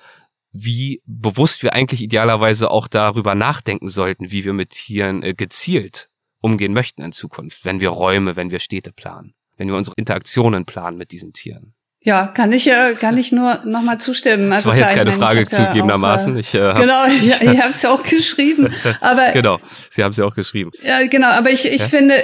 [0.53, 6.09] wie bewusst wir eigentlich idealerweise auch darüber nachdenken sollten, wie wir mit Tieren äh, gezielt
[6.39, 10.65] umgehen möchten in Zukunft, wenn wir Räume, wenn wir Städte planen, wenn wir unsere Interaktionen
[10.65, 11.73] planen mit diesen Tieren.
[12.03, 14.51] Ja, kann ich äh, kann ich nur noch mal zustimmen.
[14.51, 16.35] Also das war jetzt keine Frage zugegebenermaßen.
[16.39, 18.73] Ich, äh, genau, ich, ich habe es ja auch geschrieben.
[19.01, 19.59] Aber genau,
[19.91, 20.71] Sie haben es ja auch geschrieben.
[20.81, 21.27] Ja, genau.
[21.27, 21.87] Aber ich ich ja?
[21.87, 22.15] finde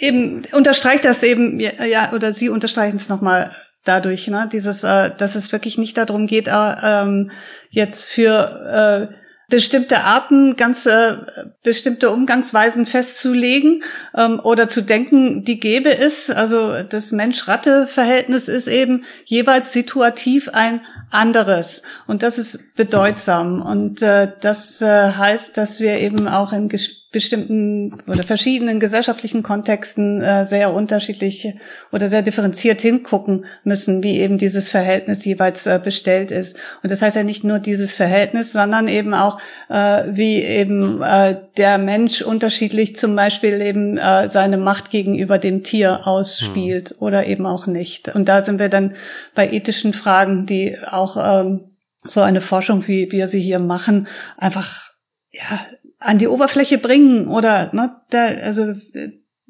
[0.00, 3.50] eben unterstreicht das eben ja oder Sie unterstreichen es noch mal
[3.84, 4.48] dadurch, ne?
[4.52, 7.30] Dieses, äh, dass es wirklich nicht darum geht, äh, ähm,
[7.70, 9.14] jetzt für äh,
[9.48, 11.16] bestimmte Arten, ganz äh,
[11.62, 13.82] bestimmte Umgangsweisen festzulegen
[14.16, 16.30] ähm, oder zu denken, die gäbe es.
[16.30, 24.30] Also das Mensch-Ratte-Verhältnis ist eben jeweils situativ ein anderes und das ist bedeutsam und äh,
[24.40, 26.68] das äh, heißt, dass wir eben auch in
[27.12, 31.52] bestimmten oder verschiedenen gesellschaftlichen Kontexten äh, sehr unterschiedlich
[31.90, 36.56] oder sehr differenziert hingucken müssen, wie eben dieses Verhältnis jeweils äh, bestellt ist.
[36.84, 41.36] Und das heißt ja nicht nur dieses Verhältnis, sondern eben auch, äh, wie eben äh,
[41.56, 47.06] der Mensch unterschiedlich zum Beispiel eben äh, seine Macht gegenüber dem Tier ausspielt mhm.
[47.06, 48.08] oder eben auch nicht.
[48.14, 48.94] Und da sind wir dann
[49.34, 51.70] bei ethischen Fragen, die auch ähm,
[52.04, 54.90] so eine Forschung, wie wir sie hier machen, einfach
[55.32, 55.60] ja
[56.00, 58.74] an die Oberfläche bringen oder ne, da, also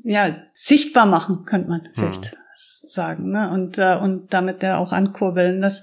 [0.03, 2.39] ja sichtbar machen, könnte man vielleicht hm.
[2.83, 3.51] sagen, ne?
[3.51, 5.61] Und äh, und damit da auch ankurbeln.
[5.61, 5.83] Das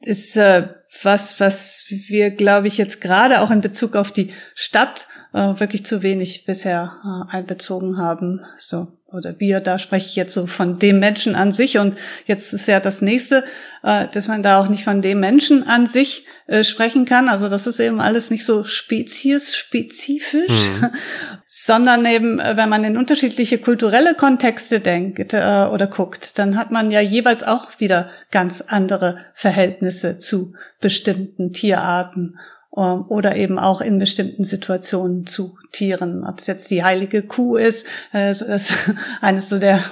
[0.00, 0.68] ist äh,
[1.02, 5.84] was, was wir, glaube ich, jetzt gerade auch in Bezug auf die Stadt äh, wirklich
[5.84, 8.40] zu wenig bisher äh, einbezogen haben.
[8.56, 12.52] So oder wir, da spreche ich jetzt so von dem Menschen an sich und jetzt
[12.52, 13.42] ist ja das nächste,
[13.82, 17.30] äh, dass man da auch nicht von dem Menschen an sich äh, sprechen kann.
[17.30, 20.90] Also das ist eben alles nicht so speziesspezifisch, mhm.
[21.46, 26.90] sondern eben, äh, wenn man in unterschiedliche kulturelle Kontexte denkt oder guckt, dann hat man
[26.90, 32.38] ja jeweils auch wieder ganz andere Verhältnisse zu bestimmten Tierarten
[32.70, 36.24] oder eben auch in bestimmten Situationen zu Tieren.
[36.24, 38.74] Ob es jetzt die heilige Kuh ist, äh, ist
[39.20, 39.82] eines so der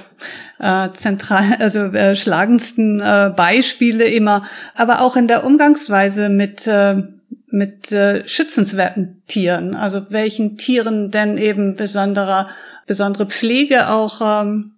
[0.58, 7.02] äh, zentral, also äh, schlagendsten äh, Beispiele immer, aber auch in der Umgangsweise mit äh,
[7.48, 12.48] mit äh, schützenswerten Tieren, also welchen Tieren denn eben besonderer
[12.86, 14.72] besondere Pflege auch ähm,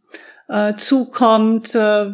[0.48, 1.74] äh, zukommt.
[1.74, 2.10] Äh,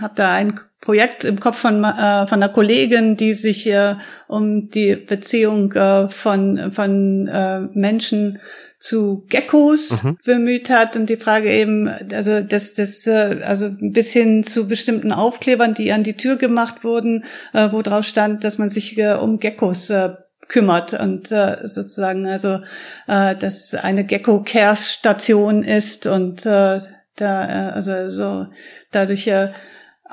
[0.00, 3.96] habe da ein Projekt im Kopf von, äh, von einer Kollegin, die sich äh,
[4.28, 8.38] um die Beziehung äh, von, von äh, Menschen
[8.78, 10.18] zu Geckos mhm.
[10.24, 15.12] bemüht hat und die Frage eben, also das, das, äh, also bis hin zu bestimmten
[15.12, 19.12] Aufklebern, die an die Tür gemacht wurden, äh, wo drauf stand, dass man sich äh,
[19.12, 20.14] um Geckos äh,
[20.48, 22.60] kümmert und äh, sozusagen also
[23.06, 26.80] äh, dass eine Gecko Care Station ist und äh,
[27.16, 28.46] da äh, also so
[28.90, 29.50] dadurch äh,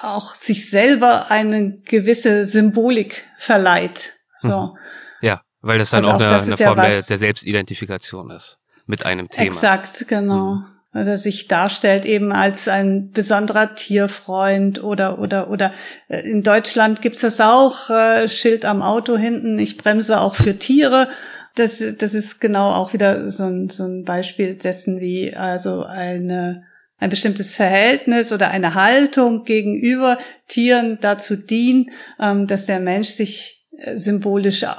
[0.02, 4.14] auch sich selber eine gewisse Symbolik verleiht.
[4.40, 4.50] So.
[4.50, 4.78] Mhm.
[5.22, 9.06] Ja, weil das dann also auch, eine, eine Form ja der, der, Selbstidentifikation ist mit
[9.06, 9.48] einem Thema.
[9.48, 10.56] Exakt, genau.
[10.56, 10.66] Mhm.
[10.94, 15.74] Oder sich darstellt eben als ein besonderer Tierfreund oder oder oder
[16.08, 20.58] äh, in Deutschland gibt's das auch, äh, Schild am Auto hinten, ich bremse auch für
[20.58, 21.10] Tiere.
[21.56, 26.64] Das, das ist genau auch wieder so ein, so ein Beispiel dessen, wie also eine
[26.98, 33.68] ein bestimmtes Verhältnis oder eine Haltung gegenüber Tieren dazu dient, ähm, dass der Mensch sich
[33.78, 34.76] äh, symbolisch äh,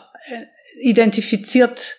[0.81, 1.97] identifiziert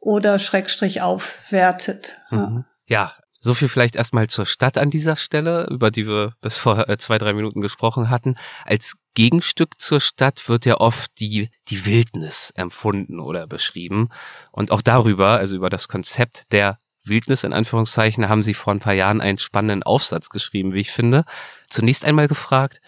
[0.00, 2.18] oder Schrägstrich aufwertet.
[2.30, 2.64] Mhm.
[2.86, 6.88] Ja, so viel vielleicht erstmal zur Stadt an dieser Stelle, über die wir bis vor
[6.88, 8.36] äh, zwei, drei Minuten gesprochen hatten.
[8.64, 14.08] Als Gegenstück zur Stadt wird ja oft die, die Wildnis empfunden oder beschrieben.
[14.50, 18.80] Und auch darüber, also über das Konzept der Wildnis in Anführungszeichen haben Sie vor ein
[18.80, 21.24] paar Jahren einen spannenden Aufsatz geschrieben, wie ich finde.
[21.70, 22.80] Zunächst einmal gefragt,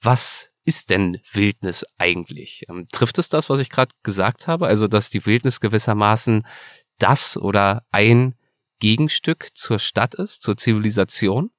[0.00, 2.64] was ist denn Wildnis eigentlich?
[2.68, 4.66] Ähm, trifft es das, was ich gerade gesagt habe?
[4.66, 6.46] Also, dass die Wildnis gewissermaßen
[6.98, 8.34] das oder ein
[8.80, 11.50] Gegenstück zur Stadt ist, zur Zivilisation?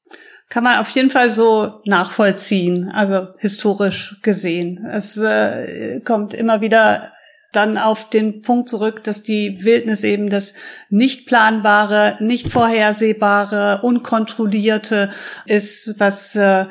[0.50, 4.86] Kann man auf jeden Fall so nachvollziehen, also historisch gesehen.
[4.86, 7.12] Es äh, kommt immer wieder
[7.52, 10.54] dann auf den Punkt zurück, dass die Wildnis eben das
[10.90, 15.10] nicht planbare, nicht vorhersehbare, unkontrollierte
[15.46, 16.66] ist, was äh,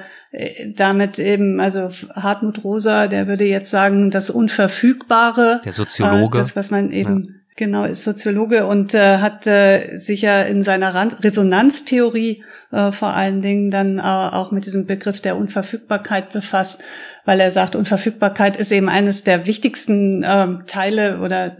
[0.74, 5.60] damit eben, also Hartmut Rosa, der würde jetzt sagen, das Unverfügbare.
[5.64, 6.38] Der Soziologe.
[6.38, 10.62] Äh, das, was man eben Genau, ist Soziologe und äh, hat äh, sich ja in
[10.62, 16.80] seiner Resonanztheorie äh, vor allen Dingen dann äh, auch mit diesem Begriff der Unverfügbarkeit befasst,
[17.24, 21.56] weil er sagt, Unverfügbarkeit ist eben eines der wichtigsten äh, Teile oder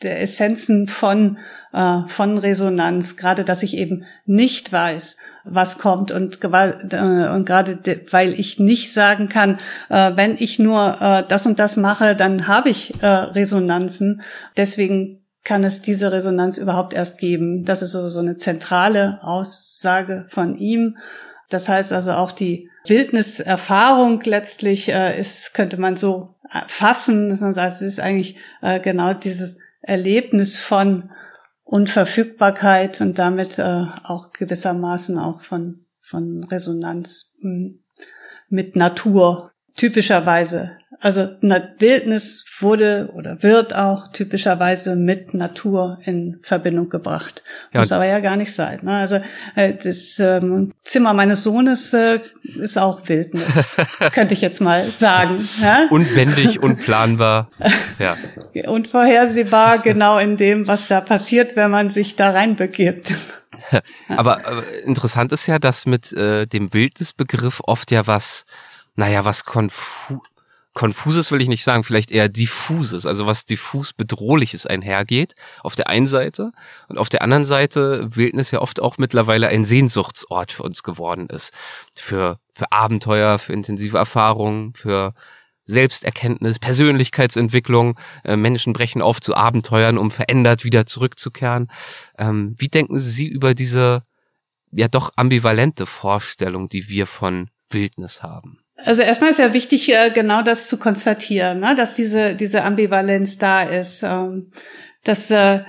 [0.00, 1.36] der Essenzen von,
[1.74, 7.78] äh, von Resonanz, gerade dass ich eben nicht weiß, was kommt und, äh, und gerade
[8.10, 9.58] weil ich nicht sagen kann,
[9.90, 14.22] äh, wenn ich nur äh, das und das mache, dann habe ich äh, Resonanzen.
[14.56, 17.64] Deswegen kann es diese Resonanz überhaupt erst geben.
[17.64, 20.96] Das ist so, so eine zentrale Aussage von ihm.
[21.48, 26.34] Das heißt also auch die Wildniserfahrung letztlich äh, ist, könnte man so
[26.66, 31.10] fassen, dass sagt, es ist eigentlich äh, genau dieses Erlebnis von
[31.64, 37.82] Unverfügbarkeit und damit äh, auch gewissermaßen auch von, von Resonanz hm,
[38.48, 47.42] mit Natur typischerweise also Wildnis wurde oder wird auch typischerweise mit Natur in Verbindung gebracht.
[47.72, 47.80] Ja.
[47.80, 48.78] Muss aber ja gar nicht sein.
[48.82, 48.92] Ne?
[48.92, 49.20] Also
[49.56, 53.76] äh, das ähm, Zimmer meines Sohnes äh, ist auch Wildnis,
[54.12, 55.44] könnte ich jetzt mal sagen.
[55.60, 55.86] Ja?
[55.90, 57.50] Unwendig, unplanbar.
[57.98, 58.16] Ja.
[58.70, 63.12] Unvorhersehbar, genau in dem, was da passiert, wenn man sich da reinbegibt.
[64.08, 68.44] aber, aber interessant ist ja, dass mit äh, dem Wildnisbegriff oft ja was
[68.94, 70.20] naja, was konfu
[70.74, 75.88] konfuses will ich nicht sagen, vielleicht eher diffuses, also was diffus bedrohliches einhergeht, auf der
[75.88, 76.52] einen Seite.
[76.88, 81.26] Und auf der anderen Seite Wildnis ja oft auch mittlerweile ein Sehnsuchtsort für uns geworden
[81.28, 81.52] ist.
[81.94, 85.14] Für, für Abenteuer, für intensive Erfahrungen, für
[85.64, 87.98] Selbsterkenntnis, Persönlichkeitsentwicklung.
[88.24, 91.70] Äh, Menschen brechen auf zu Abenteuern, um verändert wieder zurückzukehren.
[92.18, 94.04] Ähm, wie denken Sie über diese
[94.72, 98.61] ja doch ambivalente Vorstellung, die wir von Wildnis haben?
[98.84, 101.74] Also erstmal ist ja wichtig, äh, genau das zu konstatieren, ne?
[101.76, 104.02] dass diese, diese Ambivalenz da ist.
[104.02, 104.50] Ähm,
[105.04, 105.60] das äh,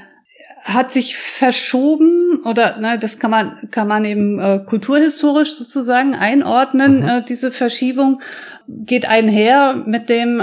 [0.63, 7.01] hat sich verschoben oder ne, das kann man kann man eben äh, kulturhistorisch sozusagen einordnen.
[7.01, 7.07] Mhm.
[7.07, 8.21] Äh, diese Verschiebung
[8.67, 10.41] geht einher mit dem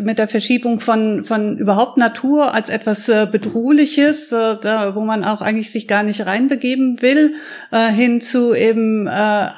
[0.00, 5.24] mit der Verschiebung von von überhaupt Natur als etwas äh, bedrohliches, äh, da wo man
[5.24, 7.34] auch eigentlich sich gar nicht reinbegeben will,
[7.70, 9.48] äh, hin zu eben äh,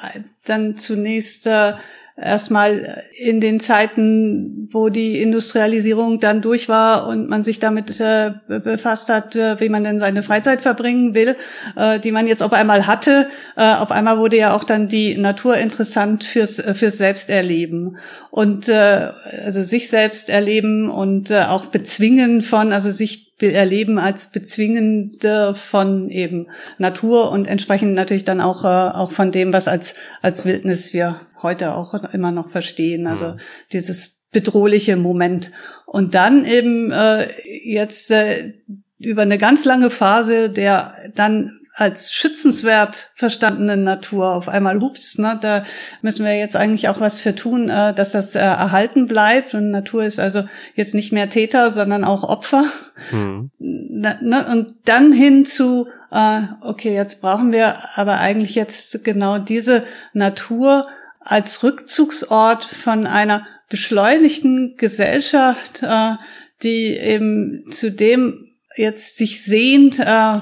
[0.45, 1.75] dann zunächst äh,
[2.21, 8.33] erstmal in den Zeiten, wo die Industrialisierung dann durch war und man sich damit äh,
[8.47, 11.37] befasst hat, äh, wie man denn seine Freizeit verbringen will,
[11.77, 13.29] äh, die man jetzt auf einmal hatte.
[13.57, 17.97] Äh, auf einmal wurde ja auch dann die Natur interessant fürs, äh, fürs Selbsterleben
[18.31, 26.11] und also sich selbst erleben und auch bezwingen von, also sich erleben als bezwingende von
[26.11, 26.49] eben
[26.79, 31.21] Natur und entsprechend natürlich dann auch, äh, auch von dem, was als, als Wildnis wir
[31.43, 33.07] heute auch immer noch verstehen.
[33.07, 33.37] Also mhm.
[33.73, 35.51] dieses bedrohliche Moment.
[35.87, 37.29] Und dann eben äh,
[37.65, 38.55] jetzt äh,
[38.99, 45.39] über eine ganz lange Phase der dann als schützenswert verstandene Natur auf einmal hups, ne,
[45.41, 45.63] da
[46.03, 49.55] müssen wir jetzt eigentlich auch was für tun, äh, dass das äh, erhalten bleibt.
[49.55, 52.67] Und Natur ist also jetzt nicht mehr Täter, sondern auch Opfer.
[53.13, 53.51] Mhm.
[53.59, 59.39] Na, ne, und dann hin zu, äh, okay, jetzt brauchen wir aber eigentlich jetzt genau
[59.39, 60.87] diese Natur
[61.21, 66.15] als Rückzugsort von einer beschleunigten Gesellschaft, äh,
[66.63, 70.39] die eben zu dem jetzt sich sehnt, äh,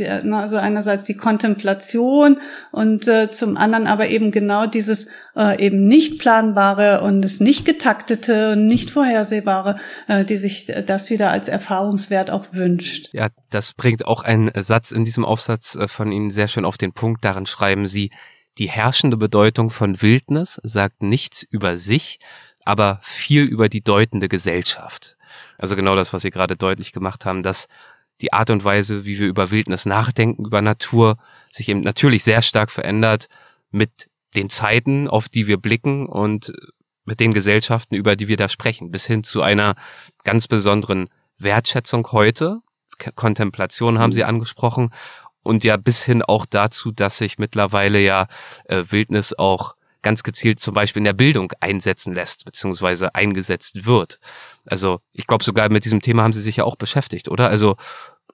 [0.00, 6.18] also einerseits die Kontemplation und äh, zum anderen aber eben genau dieses äh, eben nicht
[6.18, 12.30] planbare und das nicht getaktete und nicht vorhersehbare, äh, die sich das wieder als Erfahrungswert
[12.30, 13.08] auch wünscht.
[13.12, 16.78] Ja, das bringt auch ein Satz in diesem Aufsatz äh, von Ihnen sehr schön auf
[16.78, 17.24] den Punkt.
[17.24, 18.10] Darin schreiben Sie,
[18.58, 22.18] die herrschende Bedeutung von Wildnis sagt nichts über sich,
[22.64, 25.16] aber viel über die deutende Gesellschaft.
[25.58, 27.68] Also genau das, was Sie gerade deutlich gemacht haben, dass
[28.20, 31.16] die Art und Weise, wie wir über Wildnis nachdenken, über Natur,
[31.52, 33.28] sich eben natürlich sehr stark verändert
[33.70, 36.52] mit den Zeiten, auf die wir blicken und
[37.04, 39.74] mit den Gesellschaften, über die wir da sprechen, bis hin zu einer
[40.24, 42.60] ganz besonderen Wertschätzung heute.
[43.14, 44.28] Kontemplation haben Sie mhm.
[44.28, 44.90] angesprochen
[45.42, 48.26] und ja bis hin auch dazu, dass sich mittlerweile ja
[48.64, 54.20] äh, Wildnis auch ganz gezielt zum Beispiel in der Bildung einsetzen lässt, beziehungsweise eingesetzt wird.
[54.66, 57.48] Also ich glaube sogar mit diesem Thema haben Sie sich ja auch beschäftigt, oder?
[57.48, 57.76] Also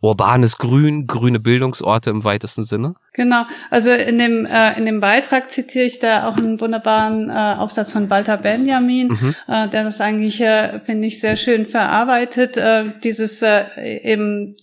[0.05, 2.95] urbanes Grün, grüne Bildungsorte im weitesten Sinne?
[3.15, 7.57] Genau, also in dem, äh, in dem Beitrag zitiere ich da auch einen wunderbaren äh,
[7.59, 9.35] Aufsatz von Walter Benjamin, mhm.
[9.49, 13.65] äh, der das eigentlich, äh, finde ich, sehr schön verarbeitet, äh, dieses äh,
[14.03, 14.57] eben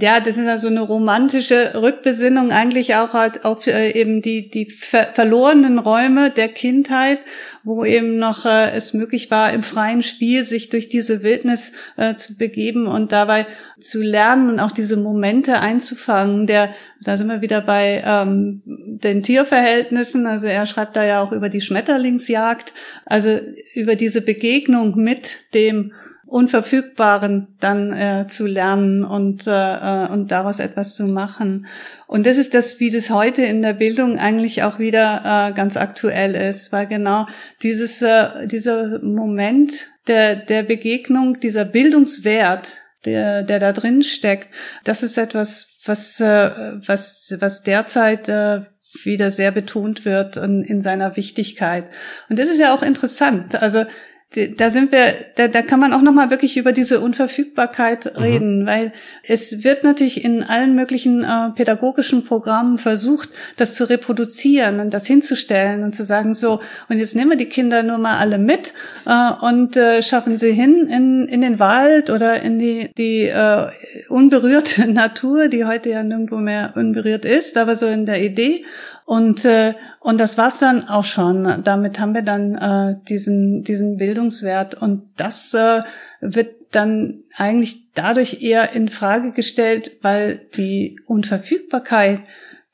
[0.00, 4.66] ja, das ist also eine romantische Rückbesinnung eigentlich auch halt auf äh, eben die, die
[4.66, 7.18] ver verlorenen Räume der Kindheit,
[7.62, 12.16] wo eben noch äh, es möglich war, im freien Spiel sich durch diese Wildnis äh,
[12.16, 13.46] zu begeben und dabei
[13.78, 16.46] zu lernen und auch diese Momente einzufangen.
[16.46, 16.70] Der,
[17.02, 20.26] da sind wir wieder bei ähm, den Tierverhältnissen.
[20.26, 22.72] Also er schreibt da ja auch über die Schmetterlingsjagd,
[23.06, 23.40] also
[23.74, 25.92] über diese Begegnung mit dem
[26.30, 31.66] Unverfügbaren dann äh, zu lernen und, äh, äh, und daraus etwas zu machen.
[32.06, 35.76] Und das ist das, wie das heute in der Bildung eigentlich auch wieder äh, ganz
[35.76, 37.26] aktuell ist, weil genau
[37.62, 42.74] dieses, äh, dieser Moment der, der Begegnung, dieser Bildungswert,
[43.04, 44.48] der, der da drin steckt,
[44.84, 46.50] das ist etwas, was, äh,
[46.86, 48.62] was, was derzeit äh,
[49.04, 51.86] wieder sehr betont wird in, in seiner Wichtigkeit.
[52.28, 53.60] Und das ist ja auch interessant.
[53.60, 53.84] Also
[54.30, 58.22] da sind wir, da, da kann man auch noch mal wirklich über diese Unverfügbarkeit mhm.
[58.22, 58.92] reden, weil
[59.24, 65.06] es wird natürlich in allen möglichen äh, pädagogischen Programmen versucht, das zu reproduzieren und das
[65.06, 68.72] hinzustellen und zu sagen so und jetzt nehmen wir die Kinder nur mal alle mit
[69.04, 73.66] äh, und äh, schaffen sie hin in in den Wald oder in die die äh,
[74.08, 78.64] unberührte Natur, die heute ja nirgendwo mehr unberührt ist, aber so in der Idee
[79.10, 81.64] und, äh, und das war's dann auch schon.
[81.64, 84.74] Damit haben wir dann äh, diesen, diesen Bildungswert.
[84.74, 85.82] Und das äh,
[86.20, 92.20] wird dann eigentlich dadurch eher in Frage gestellt, weil die Unverfügbarkeit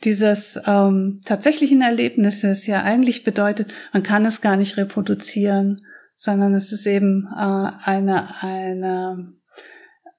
[0.04, 5.80] dieses ähm, tatsächlichen Erlebnisses ja eigentlich bedeutet, man kann es gar nicht reproduzieren,
[6.14, 9.32] sondern es ist eben äh, eine, eine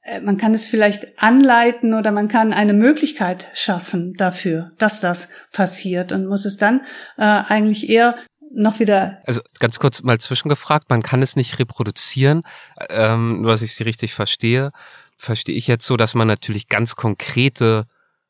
[0.02, 5.30] äh, man kann es vielleicht anleiten oder man kann eine Möglichkeit schaffen dafür, dass das
[5.52, 6.82] passiert und muss es dann
[7.18, 8.16] äh, eigentlich eher
[8.58, 9.20] noch wieder.
[9.26, 12.44] Also ganz kurz mal zwischengefragt, man kann es nicht reproduzieren,
[12.90, 14.72] ähm, nur dass ich Sie richtig verstehe,
[15.18, 17.86] verstehe ich jetzt so, dass man natürlich ganz konkrete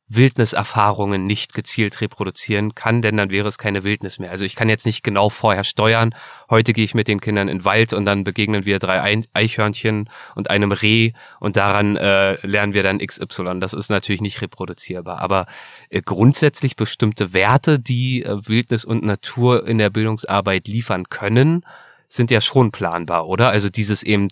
[0.09, 4.31] Wildniserfahrungen nicht gezielt reproduzieren kann, denn dann wäre es keine Wildnis mehr.
[4.31, 6.15] Also ich kann jetzt nicht genau vorher steuern.
[6.49, 10.09] Heute gehe ich mit den Kindern in den Wald und dann begegnen wir drei Eichhörnchen
[10.35, 13.59] und einem Reh und daran äh, lernen wir dann XY.
[13.59, 15.19] Das ist natürlich nicht reproduzierbar.
[15.19, 15.45] Aber
[15.89, 21.65] äh, grundsätzlich bestimmte Werte, die äh, Wildnis und Natur in der Bildungsarbeit liefern können,
[22.07, 23.49] sind ja schon planbar, oder?
[23.49, 24.29] Also dieses eben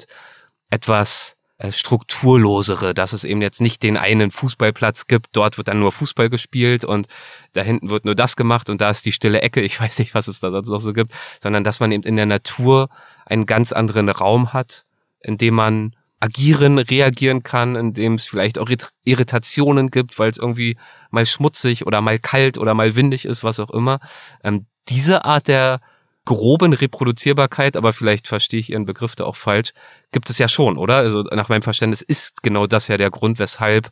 [0.70, 1.36] etwas
[1.70, 6.30] strukturlosere, dass es eben jetzt nicht den einen Fußballplatz gibt, dort wird dann nur Fußball
[6.30, 7.08] gespielt und
[7.54, 10.14] da hinten wird nur das gemacht und da ist die stille Ecke, ich weiß nicht,
[10.14, 12.90] was es da sonst noch so gibt, sondern dass man eben in der Natur
[13.26, 14.86] einen ganz anderen Raum hat,
[15.22, 18.70] in dem man agieren, reagieren kann, in dem es vielleicht auch
[19.04, 20.78] Irritationen gibt, weil es irgendwie
[21.12, 24.00] mal schmutzig oder mal kalt oder mal windig ist, was auch immer.
[24.44, 25.80] Ähm, diese Art der
[26.26, 29.74] groben Reproduzierbarkeit, aber vielleicht verstehe ich Ihren Begriff da auch falsch,
[30.12, 30.96] gibt es ja schon, oder?
[30.98, 33.90] Also nach meinem Verständnis ist genau das ja der Grund, weshalb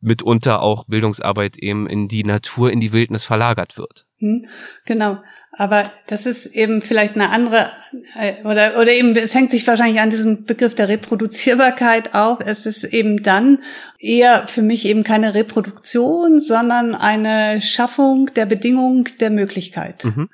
[0.00, 4.04] mitunter auch Bildungsarbeit eben in die Natur, in die Wildnis verlagert wird.
[4.18, 4.46] Hm,
[4.84, 5.18] genau.
[5.58, 7.70] Aber das ist eben vielleicht eine andere,
[8.18, 12.40] äh, oder, oder eben, es hängt sich wahrscheinlich an diesem Begriff der Reproduzierbarkeit auf.
[12.44, 13.60] Es ist eben dann
[13.98, 20.04] eher für mich eben keine Reproduktion, sondern eine Schaffung der Bedingung der Möglichkeit.
[20.04, 20.28] Mhm.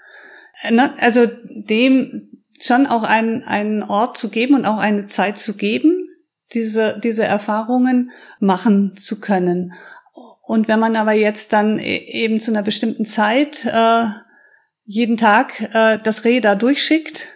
[0.71, 2.23] Ne, also dem
[2.61, 6.09] schon auch einen, einen Ort zu geben und auch eine Zeit zu geben,
[6.55, 9.73] diese, diese Erfahrungen machen zu können.
[10.43, 14.07] Und wenn man aber jetzt dann e, eben zu einer bestimmten Zeit äh,
[14.85, 17.27] jeden Tag äh, das Reh da durchschickt,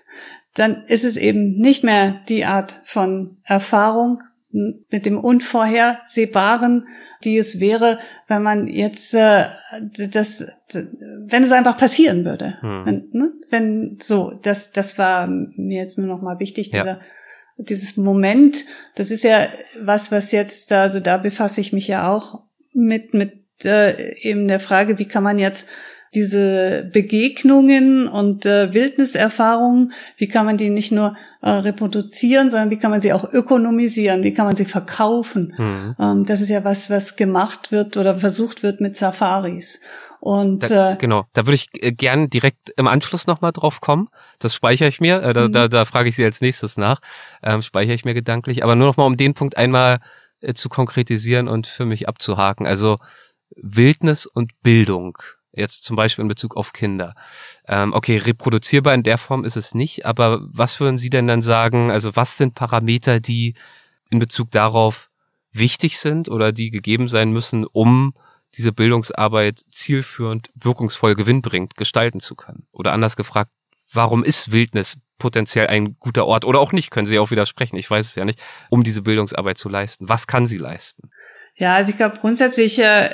[0.54, 4.22] dann ist es eben nicht mehr die Art von Erfahrung,
[4.90, 6.88] mit dem Unvorhersehbaren,
[7.24, 7.98] die es wäre,
[8.28, 9.46] wenn man jetzt äh,
[10.10, 12.54] das, wenn es einfach passieren würde.
[12.60, 12.82] Hm.
[12.84, 13.32] Wenn, ne?
[13.50, 17.00] wenn so, das, das war mir jetzt nur noch mal wichtig, dieser, ja.
[17.56, 18.64] dieses Moment.
[18.94, 19.48] Das ist ja
[19.80, 22.42] was, was jetzt, also da befasse ich mich ja auch
[22.72, 25.66] mit mit äh, eben der Frage, wie kann man jetzt
[26.14, 31.16] diese Begegnungen und äh, Wildniserfahrungen, wie kann man die nicht nur
[31.46, 35.54] äh, reproduzieren, sondern wie kann man sie auch ökonomisieren, wie kann man sie verkaufen.
[35.56, 35.94] Mhm.
[35.96, 39.80] Ähm, das ist ja was, was gemacht wird oder versucht wird mit Safaris.
[40.18, 44.08] Und da, äh, genau, da würde ich äh, gern direkt im Anschluss nochmal drauf kommen.
[44.40, 45.22] Das speichere ich mir.
[45.22, 45.52] Äh, da, mhm.
[45.52, 46.98] da, da frage ich Sie als nächstes nach.
[47.44, 48.64] Ähm, speichere ich mir gedanklich.
[48.64, 50.00] Aber nur nochmal, um den Punkt einmal
[50.40, 52.66] äh, zu konkretisieren und für mich abzuhaken.
[52.66, 52.98] Also
[53.54, 55.16] Wildnis und Bildung
[55.56, 57.14] Jetzt zum Beispiel in Bezug auf Kinder.
[57.66, 61.42] Ähm, okay, reproduzierbar in der Form ist es nicht, aber was würden Sie denn dann
[61.42, 61.90] sagen?
[61.90, 63.54] Also was sind Parameter, die
[64.10, 65.10] in Bezug darauf
[65.52, 68.14] wichtig sind oder die gegeben sein müssen, um
[68.54, 72.66] diese Bildungsarbeit zielführend, wirkungsvoll, gewinnbringend gestalten zu können?
[72.70, 73.52] Oder anders gefragt,
[73.92, 77.90] warum ist Wildnis potenziell ein guter Ort oder auch nicht, können Sie auch widersprechen, ich
[77.90, 78.38] weiß es ja nicht,
[78.68, 80.08] um diese Bildungsarbeit zu leisten?
[80.08, 81.10] Was kann sie leisten?
[81.56, 83.10] Ja, also ich glaube grundsätzlich äh,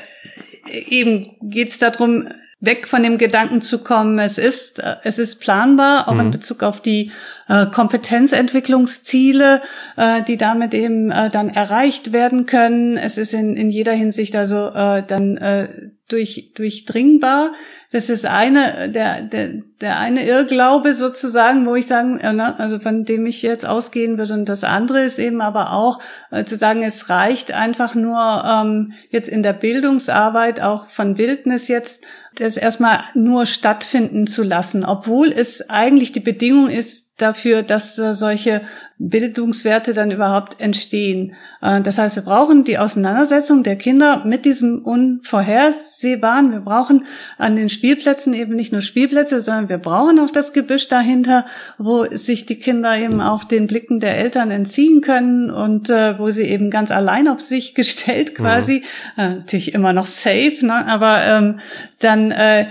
[0.68, 2.28] eben geht es darum,
[2.62, 6.20] weg von dem Gedanken zu kommen, es ist, äh, es ist planbar, auch mhm.
[6.20, 7.10] in Bezug auf die
[7.48, 9.60] äh, Kompetenzentwicklungsziele,
[9.96, 12.96] äh, die damit eben äh, dann erreicht werden können.
[12.96, 15.68] Es ist in, in jeder Hinsicht also äh, dann äh,
[16.08, 17.52] durch, durchdringbar.
[17.90, 19.50] Das ist eine, der, der,
[19.80, 24.34] der eine Irrglaube sozusagen, wo ich sagen, äh, also von dem ich jetzt ausgehen würde.
[24.34, 25.98] Und das andere ist eben aber auch
[26.30, 31.68] äh, zu sagen, es reicht einfach nur ähm, jetzt in der Bildungsarbeit auch von Wildnis
[31.68, 32.06] jetzt
[32.36, 38.14] das erstmal nur stattfinden zu lassen, obwohl es eigentlich die Bedingung ist, dafür, dass äh,
[38.14, 38.62] solche
[38.98, 41.34] Bildungswerte dann überhaupt entstehen.
[41.60, 46.52] Äh, das heißt, wir brauchen die Auseinandersetzung der Kinder mit diesem Unvorhersehbaren.
[46.52, 47.06] Wir brauchen
[47.38, 51.46] an den Spielplätzen eben nicht nur Spielplätze, sondern wir brauchen auch das Gebüsch dahinter,
[51.78, 56.30] wo sich die Kinder eben auch den Blicken der Eltern entziehen können und äh, wo
[56.30, 58.84] sie eben ganz allein auf sich gestellt quasi,
[59.16, 59.36] mhm.
[59.38, 61.60] natürlich immer noch safe, ne, aber ähm,
[62.00, 62.66] dann äh,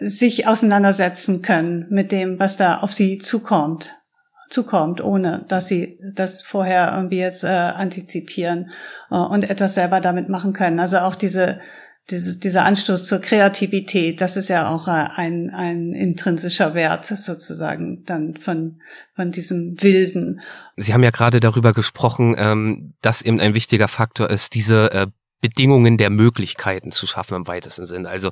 [0.00, 3.95] sich auseinandersetzen können mit dem, was da auf sie zukommt
[4.48, 8.70] zukommt, ohne dass sie das vorher irgendwie jetzt äh, antizipieren
[9.10, 10.80] äh, und etwas selber damit machen können.
[10.80, 11.60] Also auch diese
[12.10, 18.04] dieses, dieser Anstoß zur Kreativität, das ist ja auch äh, ein, ein intrinsischer Wert sozusagen
[18.04, 18.80] dann von,
[19.16, 20.40] von diesem Wilden.
[20.76, 25.06] Sie haben ja gerade darüber gesprochen, ähm, dass eben ein wichtiger Faktor ist, diese äh,
[25.40, 28.06] Bedingungen der Möglichkeiten zu schaffen im weitesten Sinn.
[28.06, 28.30] Also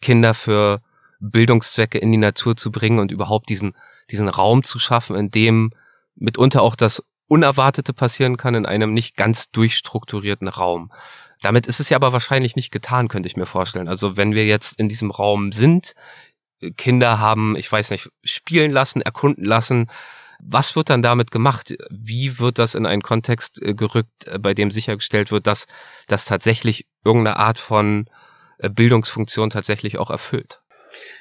[0.00, 0.80] Kinder für
[1.20, 3.76] Bildungszwecke in die Natur zu bringen und überhaupt diesen,
[4.10, 5.72] diesen Raum zu schaffen, in dem
[6.16, 10.90] mitunter auch das Unerwartete passieren kann in einem nicht ganz durchstrukturierten Raum.
[11.42, 13.88] Damit ist es ja aber wahrscheinlich nicht getan, könnte ich mir vorstellen.
[13.88, 15.94] Also wenn wir jetzt in diesem Raum sind,
[16.76, 19.88] Kinder haben, ich weiß nicht, spielen lassen, erkunden lassen,
[20.42, 21.74] was wird dann damit gemacht?
[21.90, 25.66] Wie wird das in einen Kontext äh, gerückt, äh, bei dem sichergestellt wird, dass
[26.08, 28.06] das tatsächlich irgendeine Art von
[28.58, 30.60] äh, Bildungsfunktion tatsächlich auch erfüllt?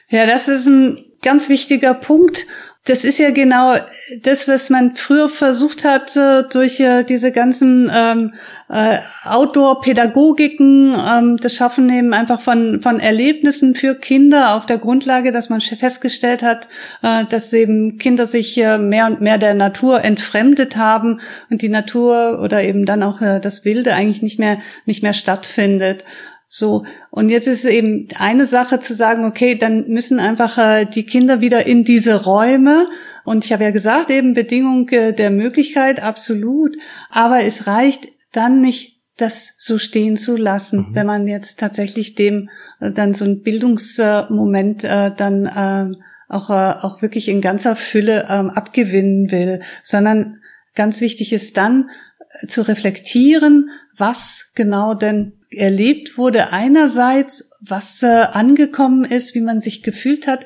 [0.09, 2.45] Ja, das ist ein ganz wichtiger Punkt.
[2.85, 3.75] Das ist ja genau
[4.23, 6.17] das, was man früher versucht hat,
[6.51, 8.33] durch äh, diese ganzen ähm,
[8.67, 15.31] äh, Outdoor-Pädagogiken, ähm, das Schaffen eben einfach von, von Erlebnissen für Kinder auf der Grundlage,
[15.31, 16.67] dass man festgestellt hat,
[17.03, 21.19] äh, dass eben Kinder sich mehr und mehr der Natur entfremdet haben
[21.51, 26.05] und die Natur oder eben dann auch das Wilde eigentlich nicht mehr, nicht mehr stattfindet.
[26.51, 31.05] So, und jetzt ist eben eine Sache zu sagen, okay, dann müssen einfach äh, die
[31.05, 32.87] Kinder wieder in diese Räume.
[33.23, 36.75] Und ich habe ja gesagt, eben Bedingung äh, der Möglichkeit, absolut.
[37.11, 40.95] Aber es reicht dann nicht, das so stehen zu lassen, mhm.
[40.95, 45.95] wenn man jetzt tatsächlich dem äh, dann so ein Bildungsmoment äh, dann äh,
[46.29, 50.37] auch, äh, auch wirklich in ganzer Fülle äh, abgewinnen will, sondern
[50.73, 51.89] ganz wichtig ist dann
[52.47, 56.51] zu reflektieren, was genau denn erlebt wurde.
[56.51, 60.45] Einerseits, was äh, angekommen ist, wie man sich gefühlt hat,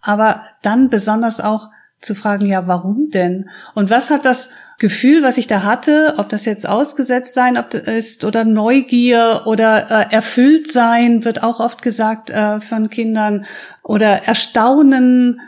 [0.00, 1.70] aber dann besonders auch
[2.02, 3.48] zu fragen, ja, warum denn?
[3.74, 7.70] Und was hat das Gefühl, was ich da hatte, ob das jetzt ausgesetzt sein ob
[7.70, 13.44] das ist oder Neugier oder äh, erfüllt sein, wird auch oft gesagt äh, von Kindern,
[13.84, 15.40] oder Erstaunen,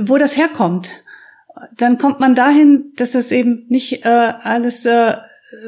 [0.00, 0.90] wo das herkommt.
[1.76, 5.14] Dann kommt man dahin, dass das eben nicht äh, alles äh,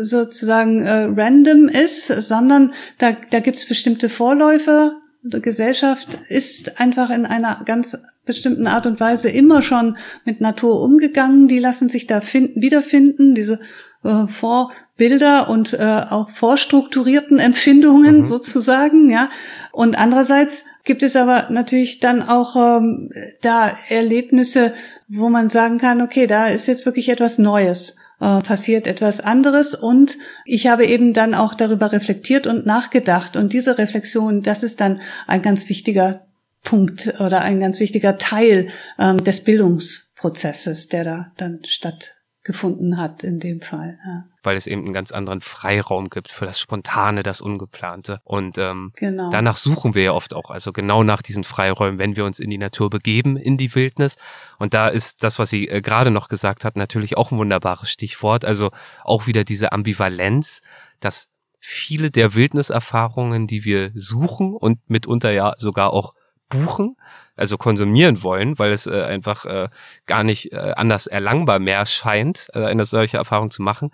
[0.00, 4.92] sozusagen äh, random ist, sondern da, da gibt es bestimmte Vorläufe.
[5.22, 10.80] Die Gesellschaft ist einfach in einer ganz bestimmten Art und Weise immer schon mit Natur
[10.80, 11.48] umgegangen.
[11.48, 13.58] Die lassen sich da finden, wiederfinden, diese
[14.04, 18.24] äh, Vorbilder und äh, auch vorstrukturierten Empfindungen mhm.
[18.24, 19.28] sozusagen, ja.
[19.72, 23.10] Und andererseits gibt es aber natürlich dann auch ähm,
[23.42, 24.72] da Erlebnisse,
[25.08, 29.74] wo man sagen kann, okay, da ist jetzt wirklich etwas Neues äh, passiert etwas anderes
[29.74, 34.80] und ich habe eben dann auch darüber reflektiert und nachgedacht und diese Reflexion, das ist
[34.80, 36.24] dann ein ganz wichtiger
[36.62, 42.14] Punkt oder ein ganz wichtiger Teil ähm, des Bildungsprozesses, der da dann statt
[42.44, 43.98] gefunden hat in dem Fall.
[44.06, 44.24] Ja.
[44.42, 48.20] Weil es eben einen ganz anderen Freiraum gibt für das Spontane, das Ungeplante.
[48.24, 49.30] Und ähm, genau.
[49.30, 52.50] danach suchen wir ja oft auch, also genau nach diesen Freiräumen, wenn wir uns in
[52.50, 54.16] die Natur begeben, in die Wildnis.
[54.58, 57.90] Und da ist das, was sie äh, gerade noch gesagt hat, natürlich auch ein wunderbares
[57.90, 58.44] Stichwort.
[58.44, 58.70] Also
[59.04, 60.60] auch wieder diese Ambivalenz,
[61.00, 61.28] dass
[61.60, 66.12] viele der Wildniserfahrungen, die wir suchen und mitunter ja sogar auch
[66.52, 66.96] buchen,
[67.36, 69.68] also konsumieren wollen, weil es äh, einfach äh,
[70.06, 73.90] gar nicht äh, anders erlangbar mehr scheint, äh, eine solche Erfahrung zu machen,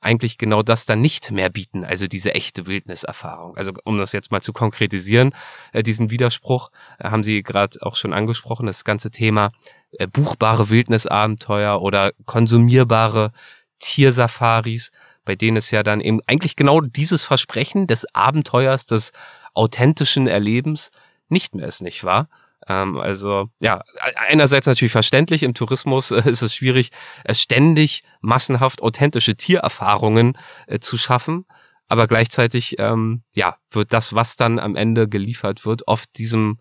[0.00, 3.56] eigentlich genau das dann nicht mehr bieten, also diese echte Wildniserfahrung.
[3.56, 5.34] Also um das jetzt mal zu konkretisieren,
[5.72, 9.50] äh, diesen Widerspruch äh, haben Sie gerade auch schon angesprochen, das ganze Thema
[9.92, 13.32] äh, buchbare Wildnisabenteuer oder konsumierbare
[13.80, 14.90] Tiersafaris
[15.28, 19.12] bei denen es ja dann eben eigentlich genau dieses Versprechen des Abenteuers, des
[19.52, 20.90] authentischen Erlebens
[21.28, 22.30] nicht mehr ist, nicht wahr?
[22.68, 23.82] Ähm, also ja,
[24.16, 26.90] einerseits natürlich verständlich, im Tourismus äh, ist es schwierig,
[27.24, 31.46] äh, ständig massenhaft authentische Tiererfahrungen äh, zu schaffen.
[31.86, 36.58] Aber gleichzeitig, ähm, ja, wird das, was dann am Ende geliefert wird, oft diesem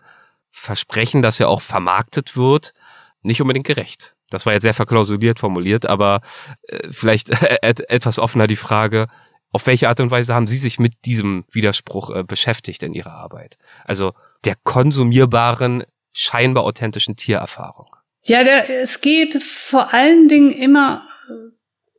[0.51, 2.74] Versprechen, das ja auch vermarktet wird,
[3.22, 4.16] nicht unbedingt gerecht.
[4.30, 6.22] Das war jetzt sehr verklausuliert formuliert, aber
[6.64, 7.30] äh, vielleicht
[7.62, 9.08] etwas offener die Frage,
[9.51, 13.14] auf welche Art und Weise haben Sie sich mit diesem Widerspruch äh, beschäftigt in Ihrer
[13.14, 13.58] Arbeit?
[13.86, 15.84] Also der konsumierbaren,
[16.18, 17.88] scheinbar authentischen Tiererfahrung.
[18.24, 21.07] Ja, der, es geht vor allen Dingen immer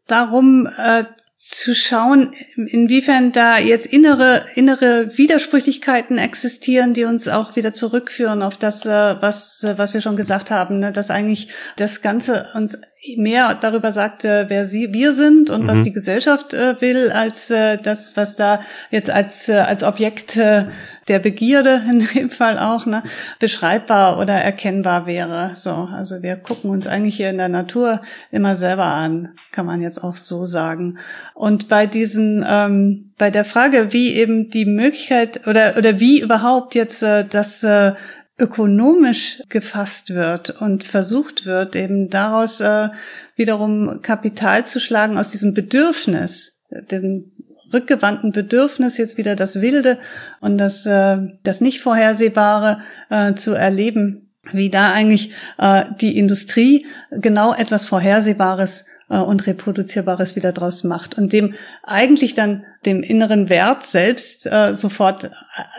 [0.07, 1.05] darum, äh,
[1.41, 8.59] zu schauen, inwiefern da jetzt innere, innere Widersprüchlichkeiten existieren, die uns auch wieder zurückführen auf
[8.59, 10.93] das, äh, was, äh, was wir schon gesagt haben, ne?
[10.93, 12.77] dass eigentlich das Ganze uns
[13.17, 15.69] mehr darüber sagt, wer sie, wir sind und mhm.
[15.69, 18.61] was die Gesellschaft äh, will, als äh, das, was da
[18.91, 20.67] jetzt als, äh, als Objekt äh,
[21.09, 23.03] der Begierde in dem Fall auch ne,
[23.39, 25.51] beschreibbar oder erkennbar wäre.
[25.55, 28.01] So, also wir gucken uns eigentlich hier in der Natur
[28.31, 30.99] immer selber an, kann man jetzt auch so sagen.
[31.35, 36.75] Und bei diesen, ähm, bei der Frage, wie eben die Möglichkeit oder oder wie überhaupt
[36.75, 37.95] jetzt äh, das äh,
[38.39, 42.89] ökonomisch gefasst wird und versucht wird, eben daraus äh,
[43.35, 47.33] wiederum Kapital zu schlagen aus diesem Bedürfnis, dem
[47.73, 49.99] rückgewandten Bedürfnis, jetzt wieder das Wilde
[50.41, 52.79] und das, äh, das nicht Vorhersehbare
[53.11, 60.37] äh, zu erleben, wie da eigentlich äh, die Industrie genau etwas Vorhersehbares äh, und Reproduzierbares
[60.37, 65.31] wieder draus macht und dem eigentlich dann dem inneren Wert selbst äh, sofort äh,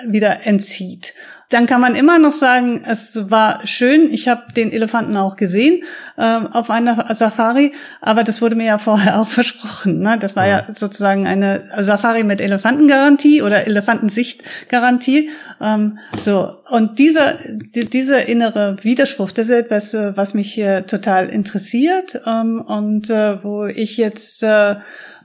[0.08, 1.14] wieder entzieht
[1.50, 4.14] dann kann man immer noch sagen, es war schön.
[4.14, 5.84] Ich habe den Elefanten auch gesehen
[6.16, 10.00] äh, auf einer Safari, aber das wurde mir ja vorher auch versprochen.
[10.00, 10.18] Ne?
[10.20, 10.66] Das war ja.
[10.68, 15.30] ja sozusagen eine Safari mit Elefantengarantie oder Elefantensichtgarantie.
[15.60, 20.86] Ähm, so und dieser die, dieser innere Widerspruch, das ist etwas, äh, was mich hier
[20.86, 24.76] total interessiert ähm, und äh, wo ich jetzt äh,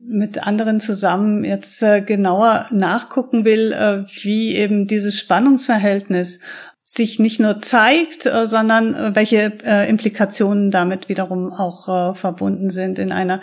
[0.07, 6.41] mit anderen zusammen jetzt äh, genauer nachgucken will, äh, wie eben dieses Spannungsverhältnis
[6.87, 12.99] sich nicht nur zeigt, äh, sondern äh, welche äh, Implikationen damit wiederum auch verbunden sind
[12.99, 13.41] in einer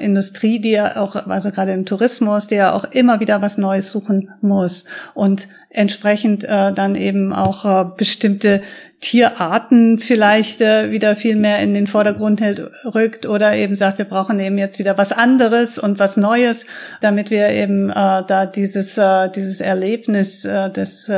[0.00, 3.90] Industrie, die ja auch, also gerade im Tourismus, der ja auch immer wieder was Neues
[3.90, 8.62] suchen muss und entsprechend dann eben auch bestimmte
[9.00, 12.42] Tierarten vielleicht wieder viel mehr in den Vordergrund
[12.84, 16.66] rückt oder eben sagt, wir brauchen eben jetzt wieder was anderes und was Neues,
[17.00, 18.98] damit wir eben da dieses,
[19.34, 21.10] dieses Erlebnis des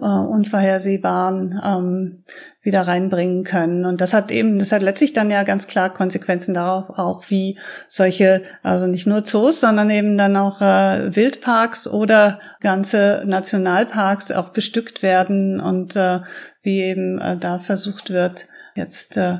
[0.00, 2.24] äh, Unvorhersehbaren ähm,
[2.62, 3.84] wieder reinbringen können.
[3.84, 7.58] Und das hat eben, das hat letztlich dann ja ganz klar Konsequenzen darauf, auch wie
[7.88, 14.50] solche, also nicht nur Zoos, sondern eben dann auch äh, Wildparks oder ganze Nationalparks auch
[14.50, 16.20] bestückt werden und äh,
[16.62, 19.38] wie eben äh, da versucht wird, jetzt äh,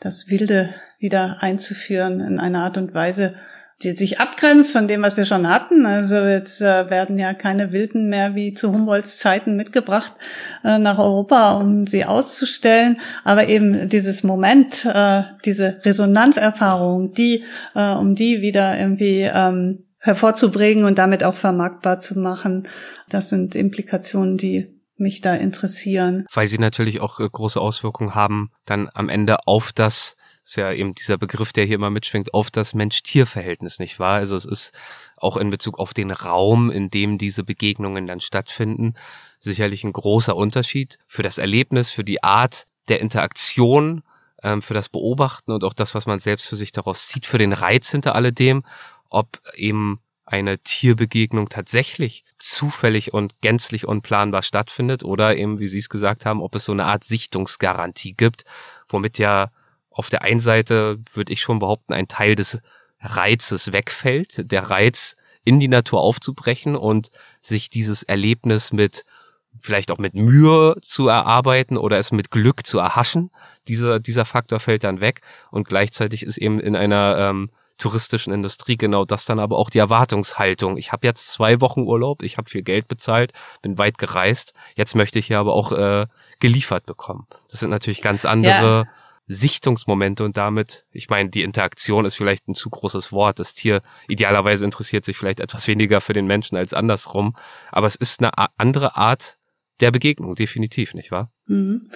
[0.00, 3.34] das Wilde wieder einzuführen in einer Art und Weise,
[3.82, 5.86] die sich abgrenzt von dem, was wir schon hatten.
[5.86, 10.12] Also jetzt äh, werden ja keine Wilden mehr wie zu Humboldts Zeiten mitgebracht
[10.64, 12.98] äh, nach Europa, um sie auszustellen.
[13.22, 20.84] Aber eben dieses Moment, äh, diese Resonanzerfahrung, die, äh, um die wieder irgendwie ähm, hervorzubringen
[20.84, 22.66] und damit auch vermarktbar zu machen,
[23.08, 26.26] das sind Implikationen, die mich da interessieren.
[26.32, 30.16] Weil sie natürlich auch äh, große Auswirkungen haben dann am Ende auf das
[30.48, 34.14] ist ja eben dieser Begriff, der hier immer mitschwingt, auf das Mensch-Tier-Verhältnis, nicht wahr?
[34.14, 34.72] Also es ist
[35.18, 38.94] auch in Bezug auf den Raum, in dem diese Begegnungen dann stattfinden,
[39.38, 44.02] sicherlich ein großer Unterschied für das Erlebnis, für die Art der Interaktion,
[44.42, 47.38] ähm, für das Beobachten und auch das, was man selbst für sich daraus zieht, für
[47.38, 48.64] den Reiz hinter alledem,
[49.10, 55.90] ob eben eine Tierbegegnung tatsächlich zufällig und gänzlich unplanbar stattfindet oder eben, wie Sie es
[55.90, 58.44] gesagt haben, ob es so eine Art Sichtungsgarantie gibt,
[58.88, 59.50] womit ja
[59.98, 62.60] auf der einen Seite würde ich schon behaupten, ein Teil des
[63.00, 69.04] Reizes wegfällt, der Reiz in die Natur aufzubrechen und sich dieses Erlebnis mit
[69.60, 73.30] vielleicht auch mit Mühe zu erarbeiten oder es mit Glück zu erhaschen.
[73.66, 78.76] Dieser, dieser Faktor fällt dann weg und gleichzeitig ist eben in einer ähm, touristischen Industrie
[78.76, 80.76] genau das dann aber auch die Erwartungshaltung.
[80.76, 83.32] Ich habe jetzt zwei Wochen Urlaub, ich habe viel Geld bezahlt,
[83.62, 86.06] bin weit gereist, jetzt möchte ich hier aber auch äh,
[86.38, 87.26] geliefert bekommen.
[87.50, 88.88] Das sind natürlich ganz andere ja.
[89.28, 93.38] Sichtungsmomente und damit, ich meine, die Interaktion ist vielleicht ein zu großes Wort.
[93.38, 97.36] Das Tier idealerweise interessiert sich vielleicht etwas weniger für den Menschen als andersrum,
[97.70, 99.36] aber es ist eine andere Art
[99.80, 101.30] der Begegnung, definitiv, nicht wahr?
[101.46, 101.90] Mhm.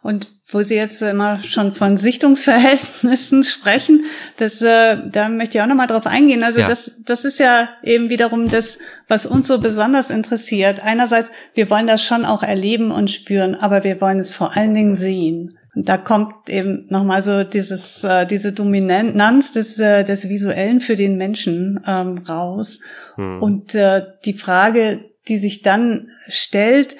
[0.00, 4.04] Und wo Sie jetzt immer schon von Sichtungsverhältnissen sprechen,
[4.36, 6.42] das, äh, da möchte ich auch nochmal drauf eingehen.
[6.42, 6.68] Also ja.
[6.68, 8.78] das, das ist ja eben wiederum das,
[9.08, 10.80] was uns so besonders interessiert.
[10.80, 14.74] Einerseits, wir wollen das schon auch erleben und spüren, aber wir wollen es vor allen
[14.74, 15.57] Dingen sehen.
[15.74, 20.96] Und da kommt eben nochmal so dieses, äh, diese Dominanz des, äh, des Visuellen für
[20.96, 22.80] den Menschen ähm, raus.
[23.16, 23.42] Hm.
[23.42, 26.96] Und äh, die Frage, die sich dann stellt,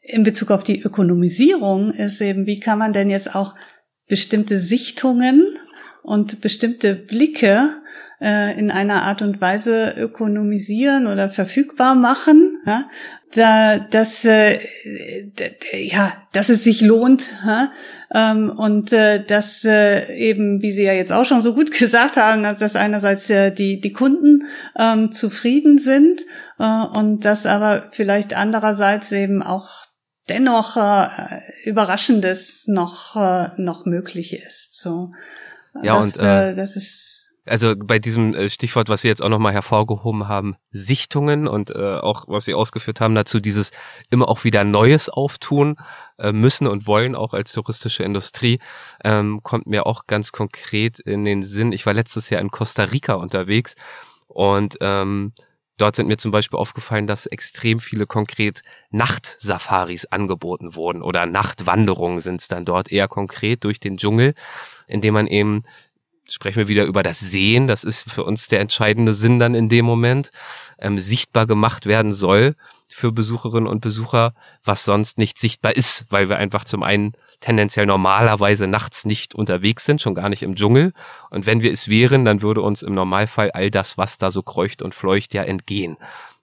[0.00, 3.54] in Bezug auf die Ökonomisierung ist eben, wie kann man denn jetzt auch
[4.06, 5.58] bestimmte Sichtungen
[6.02, 7.70] und bestimmte Blicke
[8.20, 12.88] äh, in einer Art und Weise ökonomisieren oder verfügbar machen, ja,
[13.36, 14.60] da, dass, äh,
[15.72, 17.70] ja, dass es sich lohnt ja,
[18.12, 22.16] ähm, und äh, dass äh, eben, wie Sie ja jetzt auch schon so gut gesagt
[22.16, 24.44] haben, dass einerseits äh, die, die Kunden
[24.78, 26.22] ähm, zufrieden sind
[26.58, 29.84] äh, und dass aber vielleicht andererseits eben auch
[30.28, 34.74] dennoch äh, Überraschendes noch, äh, noch möglich ist.
[34.80, 35.12] So,
[35.82, 37.13] ja, das, und äh, äh, das ist
[37.46, 41.96] also bei diesem äh, Stichwort, was Sie jetzt auch nochmal hervorgehoben haben, Sichtungen und äh,
[41.96, 43.70] auch was Sie ausgeführt haben dazu, dieses
[44.10, 45.76] immer auch wieder Neues auftun
[46.18, 48.58] äh, müssen und wollen, auch als touristische Industrie,
[49.04, 51.72] ähm, kommt mir auch ganz konkret in den Sinn.
[51.72, 53.74] Ich war letztes Jahr in Costa Rica unterwegs
[54.28, 55.32] und ähm,
[55.76, 62.20] Dort sind mir zum Beispiel aufgefallen, dass extrem viele konkret Nachtsafaris angeboten wurden oder Nachtwanderungen
[62.20, 64.34] sind es dann dort eher konkret durch den Dschungel,
[64.86, 65.62] indem man eben
[66.28, 69.68] sprechen wir wieder über das Sehen, das ist für uns der entscheidende Sinn dann in
[69.68, 70.30] dem Moment,
[70.78, 72.56] ähm, sichtbar gemacht werden soll
[72.88, 77.86] für Besucherinnen und Besucher, was sonst nicht sichtbar ist, weil wir einfach zum einen tendenziell
[77.86, 80.92] normalerweise nachts nicht unterwegs sind, schon gar nicht im Dschungel.
[81.30, 84.42] Und wenn wir es wären, dann würde uns im Normalfall all das, was da so
[84.42, 85.96] kreucht und fleucht, ja entgehen.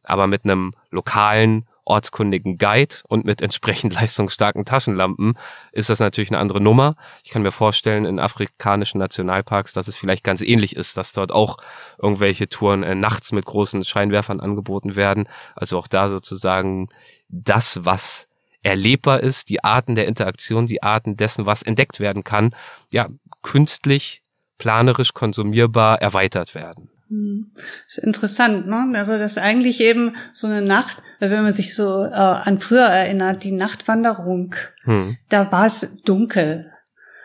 [0.04, 5.38] Aber mit einem lokalen ortskundigen Guide und mit entsprechend leistungsstarken Taschenlampen
[5.72, 6.96] ist das natürlich eine andere Nummer.
[7.24, 11.32] Ich kann mir vorstellen, in afrikanischen Nationalparks, dass es vielleicht ganz ähnlich ist, dass dort
[11.32, 11.58] auch
[12.02, 15.28] irgendwelche Touren äh, nachts mit großen Scheinwerfern angeboten werden.
[15.56, 16.88] Also auch da sozusagen
[17.30, 18.28] das, was
[18.64, 22.56] erlebbar ist, die Arten der Interaktion, die Arten dessen, was entdeckt werden kann,
[22.92, 23.10] ja,
[23.42, 24.22] künstlich,
[24.58, 26.92] planerisch konsumierbar erweitert werden.
[27.12, 27.52] Hm.
[27.86, 28.90] ist interessant, ne?
[28.96, 32.86] Also das ist eigentlich eben so eine Nacht, wenn man sich so äh, an früher
[32.86, 35.18] erinnert, die Nachtwanderung, hm.
[35.28, 36.72] da war es dunkel.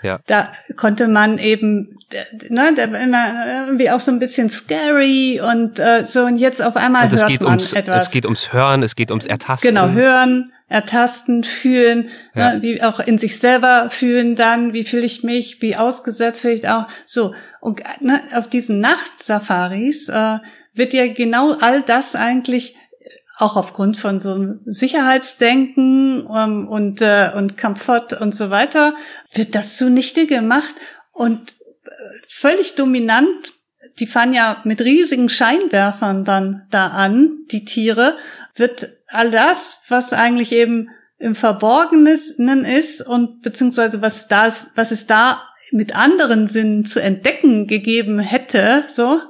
[0.03, 0.19] Ja.
[0.27, 1.99] Da konnte man eben,
[2.49, 6.61] ne, da war immer irgendwie auch so ein bisschen scary und äh, so und jetzt
[6.61, 8.07] auf einmal und hört man ums, etwas.
[8.07, 9.71] Es geht ums Hören, es geht ums Ertasten.
[9.71, 12.55] Genau, hören, ertasten, fühlen, ja.
[12.55, 16.69] ne, wie auch in sich selber fühlen dann, wie fühle ich mich, wie ausgesetzt vielleicht
[16.69, 16.87] auch.
[17.05, 20.39] So, und ne, auf diesen Nachtsafaris äh,
[20.75, 22.77] wird ja genau all das eigentlich
[23.39, 28.95] auch aufgrund von so einem Sicherheitsdenken ähm, und, äh, und Komfort und so weiter,
[29.33, 30.75] wird das zunichte gemacht
[31.13, 31.55] und
[31.85, 31.91] äh,
[32.29, 33.53] völlig dominant.
[33.99, 38.17] Die fahren ja mit riesigen Scheinwerfern dann da an, die Tiere,
[38.55, 40.89] wird all das, was eigentlich eben
[41.19, 45.43] im Verborgenen ist und beziehungsweise was da ist, was es da
[45.73, 49.21] mit anderen Sinnen zu entdecken gegeben hätte, so,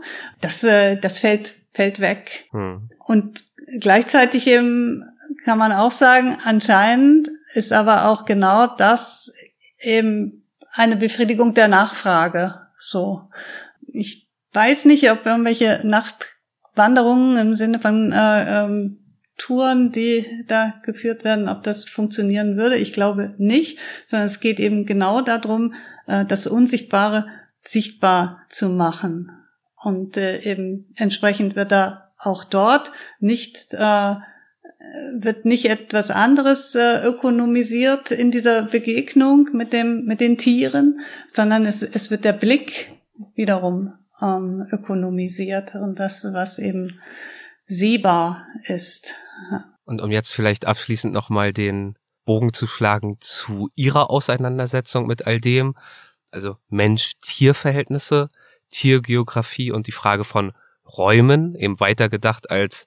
[0.41, 2.47] das, äh, das fällt, fällt weg.
[2.51, 2.91] Hm.
[2.99, 3.45] Und
[3.81, 5.05] gleichzeitig eben
[5.45, 9.33] kann man auch sagen, anscheinend ist aber auch genau das
[9.79, 12.55] eben eine Befriedigung der Nachfrage.
[12.79, 13.31] So,
[13.87, 19.06] ich weiß nicht, ob irgendwelche Nachtwanderungen im Sinne von äh, ähm,
[19.37, 22.76] Touren, die da geführt werden, ob das funktionieren würde.
[22.76, 25.74] Ich glaube nicht, sondern es geht eben genau darum,
[26.07, 29.32] äh, das Unsichtbare sichtbar zu machen.
[29.82, 34.14] Und äh, eben entsprechend wird da auch dort nicht äh,
[35.18, 41.01] wird nicht etwas anderes ökonomisiert in dieser Begegnung mit dem mit den Tieren,
[41.32, 42.93] sondern es, es wird der Blick
[43.34, 47.01] wiederum ähm, ökonomisiert und das was eben
[47.66, 49.14] sehbar ist.
[49.84, 55.41] Und um jetzt vielleicht abschließend nochmal den Bogen zu schlagen zu Ihrer Auseinandersetzung mit all
[55.41, 55.74] dem,
[56.30, 58.28] also Mensch-Tier-Verhältnisse,
[58.70, 60.53] Tiergeografie und die Frage von
[60.84, 62.87] Räumen, eben weiter gedacht als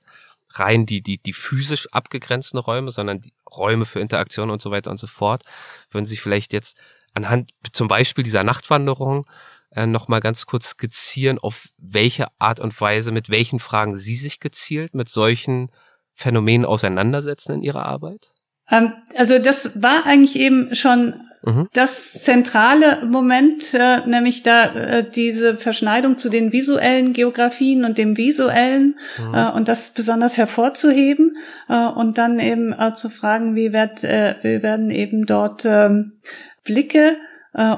[0.51, 4.91] rein die, die, die physisch abgegrenzten Räume, sondern die Räume für Interaktion und so weiter
[4.91, 5.43] und so fort,
[5.91, 6.77] würden Sie vielleicht jetzt
[7.13, 9.25] anhand zum Beispiel dieser Nachtwanderung
[9.71, 14.39] äh, nochmal ganz kurz skizzieren, auf welche Art und Weise, mit welchen Fragen Sie sich
[14.39, 15.71] gezielt mit solchen
[16.19, 18.33] Phänomenen auseinandersetzen in Ihrer Arbeit?
[18.69, 21.13] Ähm, also das war eigentlich eben schon
[21.43, 21.69] mhm.
[21.71, 28.17] das zentrale Moment, äh, nämlich da äh, diese Verschneidung zu den visuellen Geografien und dem
[28.17, 29.33] visuellen mhm.
[29.33, 31.37] äh, und das besonders hervorzuheben
[31.69, 36.19] äh, und dann eben äh, zu fragen, wie, wird, äh, wie werden eben dort ähm,
[36.65, 37.17] Blicke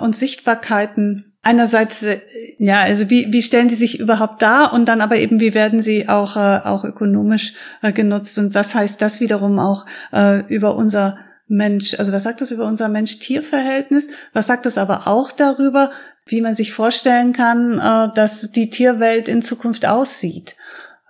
[0.01, 2.19] und Sichtbarkeiten einerseits, äh,
[2.57, 5.81] ja, also wie, wie stellen die sich überhaupt dar und dann aber eben, wie werden
[5.81, 10.75] sie auch, äh, auch ökonomisch äh, genutzt und was heißt das wiederum auch äh, über
[10.75, 11.17] unser
[11.47, 14.09] Mensch, also was sagt das über unser Mensch-Tier-Verhältnis?
[14.31, 15.91] Was sagt das aber auch darüber,
[16.25, 20.55] wie man sich vorstellen kann, äh, dass die Tierwelt in Zukunft aussieht?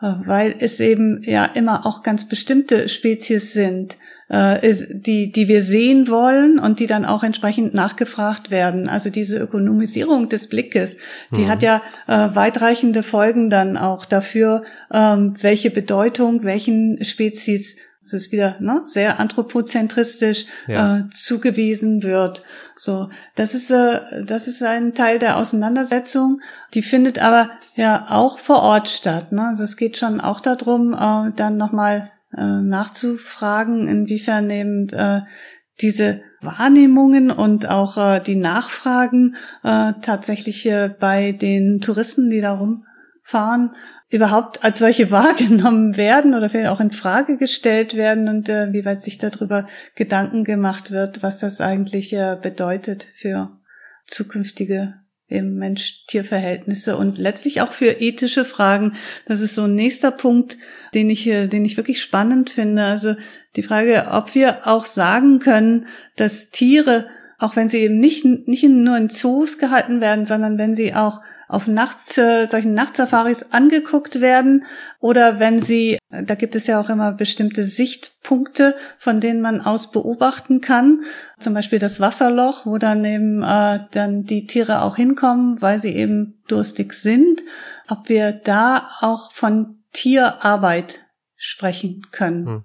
[0.02, 3.98] Äh, weil es eben ja immer auch ganz bestimmte Spezies sind,
[4.32, 8.88] die, die wir sehen wollen und die dann auch entsprechend nachgefragt werden.
[8.88, 10.98] Also diese Ökonomisierung des Blickes,
[11.36, 11.48] die mhm.
[11.50, 18.32] hat ja äh, weitreichende Folgen dann auch dafür, ähm, welche Bedeutung welchen Spezies es ist
[18.32, 20.98] wieder ne, sehr anthropozentristisch ja.
[20.98, 22.42] äh, zugewiesen wird.
[22.76, 26.42] So, das ist äh, das ist ein Teil der Auseinandersetzung.
[26.74, 29.32] Die findet aber ja auch vor Ort statt.
[29.32, 29.50] Ne?
[29.50, 35.22] Also es geht schon auch darum, äh, dann nochmal äh, nachzufragen, inwiefern eben äh,
[35.82, 40.70] diese Wahrnehmungen und auch äh, die Nachfragen tatsächlich
[41.00, 43.72] bei den Touristen, die da rumfahren,
[44.10, 49.02] überhaupt als solche wahrgenommen werden oder vielleicht auch in Frage gestellt werden und wie weit
[49.02, 53.52] sich darüber Gedanken gemacht wird, was das eigentlich bedeutet für
[54.08, 55.01] zukünftige
[55.32, 58.94] im Mensch-Tier-Verhältnisse und letztlich auch für ethische Fragen.
[59.26, 60.58] Das ist so ein nächster Punkt,
[60.94, 62.84] den ich, äh, den ich wirklich spannend finde.
[62.84, 63.16] Also
[63.56, 67.08] die Frage, ob wir auch sagen können, dass Tiere
[67.42, 71.22] auch wenn sie eben nicht, nicht nur in Zoos gehalten werden, sondern wenn sie auch
[71.48, 74.64] auf Nachts, äh, solchen Nachtsafaris angeguckt werden
[75.00, 79.92] oder wenn sie, da gibt es ja auch immer bestimmte Sichtpunkte, von denen man aus
[79.92, 81.02] beobachten kann,
[81.39, 85.96] zum Beispiel das Wasserloch, wo dann eben äh, dann die Tiere auch hinkommen, weil sie
[85.96, 87.42] eben durstig sind,
[87.88, 91.00] ob wir da auch von Tierarbeit
[91.38, 92.46] sprechen können.
[92.46, 92.64] Hm.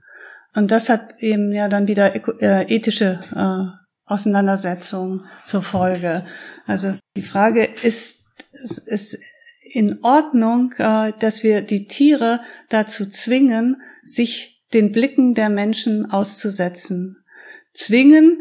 [0.55, 6.25] Und das hat eben ja dann wieder äh, ethische äh, Auseinandersetzung zur Folge.
[6.67, 9.19] Also die Frage ist, ist
[9.61, 17.19] in Ordnung, äh, dass wir die Tiere dazu zwingen, sich den Blicken der Menschen auszusetzen.
[17.73, 18.39] Zwingen,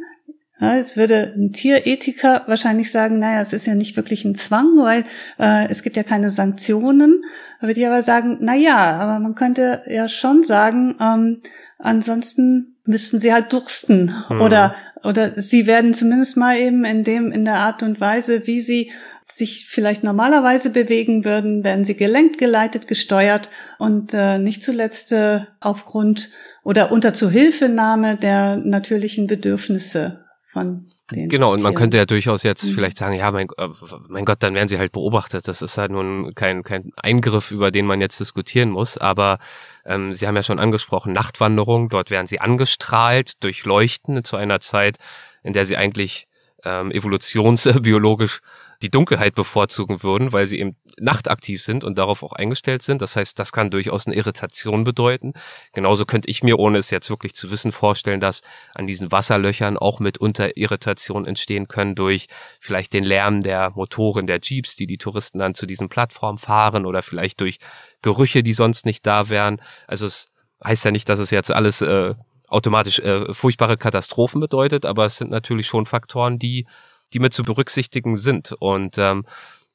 [0.59, 4.77] ja, jetzt würde ein Tierethiker wahrscheinlich sagen, naja, es ist ja nicht wirklich ein Zwang,
[4.77, 5.03] weil
[5.37, 7.23] äh, es gibt ja keine Sanktionen.
[7.59, 11.41] Da würde ich aber sagen, na ja, aber man könnte ja schon sagen, ähm,
[11.77, 14.39] ansonsten müssten sie halt dursten hm.
[14.39, 14.75] oder
[15.05, 18.91] oder sie werden zumindest mal eben in dem in der Art und Weise, wie sie
[19.23, 23.49] sich vielleicht normalerweise bewegen würden, werden sie gelenkt, geleitet, gesteuert
[23.79, 26.29] und äh, nicht zuletzt äh, aufgrund
[26.63, 31.63] oder unter Zuhilfenahme der natürlichen Bedürfnisse von Genau, und Tieren.
[31.63, 32.71] man könnte ja durchaus jetzt mhm.
[32.71, 33.67] vielleicht sagen, ja, mein, äh,
[34.07, 35.47] mein Gott, dann werden sie halt beobachtet.
[35.47, 38.97] Das ist halt nun kein, kein Eingriff, über den man jetzt diskutieren muss.
[38.97, 39.37] Aber
[39.85, 44.59] ähm, Sie haben ja schon angesprochen, Nachtwanderung, dort werden sie angestrahlt durch Leuchten zu einer
[44.59, 44.97] Zeit,
[45.43, 46.27] in der sie eigentlich
[46.63, 48.41] ähm, evolutionsbiologisch
[48.81, 53.01] die Dunkelheit bevorzugen würden, weil sie eben nachtaktiv sind und darauf auch eingestellt sind.
[53.01, 55.33] Das heißt, das kann durchaus eine Irritation bedeuten.
[55.73, 58.41] Genauso könnte ich mir, ohne es jetzt wirklich zu wissen, vorstellen, dass
[58.73, 62.27] an diesen Wasserlöchern auch mitunter Irritationen entstehen können durch
[62.59, 66.85] vielleicht den Lärm der Motoren der Jeeps, die die Touristen dann zu diesen Plattformen fahren
[66.85, 67.59] oder vielleicht durch
[68.01, 69.61] Gerüche, die sonst nicht da wären.
[69.87, 70.31] Also es
[70.63, 72.15] heißt ja nicht, dass es jetzt alles äh,
[72.47, 76.67] automatisch äh, furchtbare Katastrophen bedeutet, aber es sind natürlich schon Faktoren, die
[77.13, 78.53] die mit zu berücksichtigen sind.
[78.59, 79.25] Und ähm,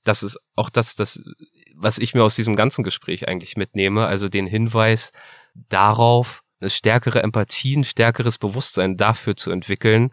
[0.05, 1.21] das ist auch das, das,
[1.75, 5.13] was ich mir aus diesem ganzen Gespräch eigentlich mitnehme, also den Hinweis
[5.55, 10.13] darauf, eine stärkere Empathie, ein stärkeres Bewusstsein dafür zu entwickeln,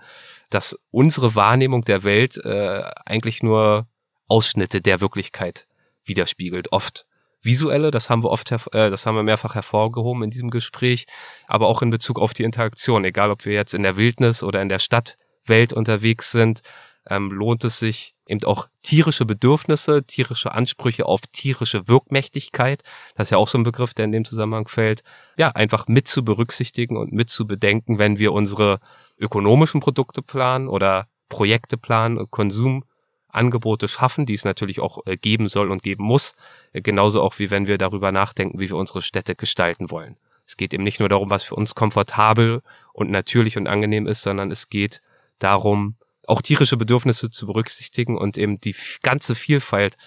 [0.49, 3.87] dass unsere Wahrnehmung der Welt äh, eigentlich nur
[4.27, 5.67] Ausschnitte der Wirklichkeit
[6.05, 7.05] widerspiegelt, oft
[7.41, 11.05] visuelle, das haben wir oft, äh, das haben wir mehrfach hervorgehoben in diesem Gespräch,
[11.47, 14.61] aber auch in Bezug auf die Interaktion, egal ob wir jetzt in der Wildnis oder
[14.61, 16.61] in der Stadtwelt unterwegs sind,
[17.09, 22.83] ähm, lohnt es sich eben auch tierische Bedürfnisse, tierische Ansprüche auf tierische Wirkmächtigkeit,
[23.15, 25.03] das ist ja auch so ein Begriff, der in dem Zusammenhang fällt,
[25.37, 28.79] ja, einfach mit zu berücksichtigen und mit zu bedenken, wenn wir unsere
[29.17, 35.71] ökonomischen Produkte planen oder Projekte planen, Konsumangebote schaffen, die es natürlich auch äh, geben soll
[35.71, 36.35] und geben muss,
[36.73, 40.17] äh, genauso auch wie wenn wir darüber nachdenken, wie wir unsere Städte gestalten wollen.
[40.45, 42.61] Es geht eben nicht nur darum, was für uns komfortabel
[42.93, 45.01] und natürlich und angenehm ist, sondern es geht
[45.39, 45.96] darum,
[46.27, 49.97] auch tierische Bedürfnisse zu berücksichtigen und eben die ganze Vielfalt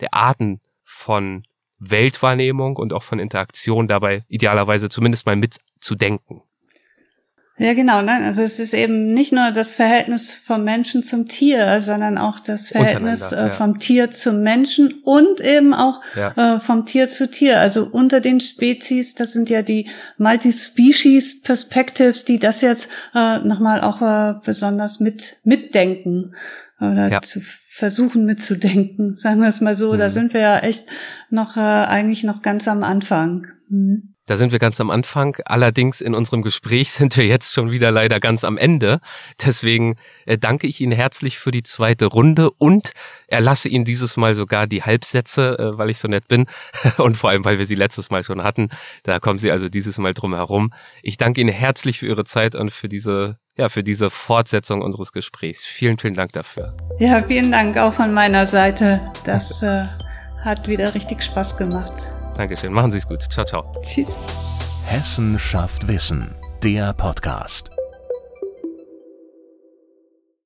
[0.00, 1.44] der Arten von
[1.78, 6.42] Weltwahrnehmung und auch von Interaktion dabei idealerweise zumindest mal mitzudenken.
[7.58, 8.02] Ja, genau.
[8.02, 8.12] Ne?
[8.12, 12.68] Also es ist eben nicht nur das Verhältnis vom Menschen zum Tier, sondern auch das
[12.68, 16.56] Verhältnis äh, vom Tier zum Menschen und eben auch ja.
[16.56, 17.58] äh, vom Tier zu Tier.
[17.60, 19.88] Also unter den Spezies, das sind ja die
[20.18, 26.34] Multi-Species Perspectives, die das jetzt äh, nochmal auch äh, besonders mit mitdenken
[26.80, 27.22] oder ja.
[27.22, 27.40] zu
[27.78, 29.92] versuchen mitzudenken, sagen wir es mal so.
[29.92, 29.98] Mhm.
[29.98, 30.86] Da sind wir ja echt
[31.30, 33.48] noch äh, eigentlich noch ganz am Anfang.
[33.68, 34.14] Mhm.
[34.28, 35.36] Da sind wir ganz am Anfang.
[35.46, 39.00] Allerdings in unserem Gespräch sind wir jetzt schon wieder leider ganz am Ende.
[39.44, 42.92] Deswegen äh, danke ich Ihnen herzlich für die zweite Runde und
[43.26, 46.46] erlasse Ihnen dieses Mal sogar die Halbsätze, äh, weil ich so nett bin
[46.98, 48.68] und vor allem, weil wir sie letztes Mal schon hatten.
[49.02, 50.72] Da kommen Sie also dieses Mal drum herum.
[51.02, 55.10] Ich danke Ihnen herzlich für Ihre Zeit und für diese ja, für diese Fortsetzung unseres
[55.10, 55.64] Gesprächs.
[55.64, 56.76] Vielen, vielen Dank dafür.
[57.00, 59.00] Ja, vielen Dank auch von meiner Seite.
[59.24, 59.84] Das äh,
[60.44, 62.06] hat wieder richtig Spaß gemacht.
[62.38, 62.72] Dankeschön.
[62.72, 63.20] Machen Sie es gut.
[63.30, 63.64] Ciao, ciao.
[63.82, 64.16] Tschüss.
[64.86, 66.36] Hessen schafft Wissen.
[66.62, 67.70] Der Podcast.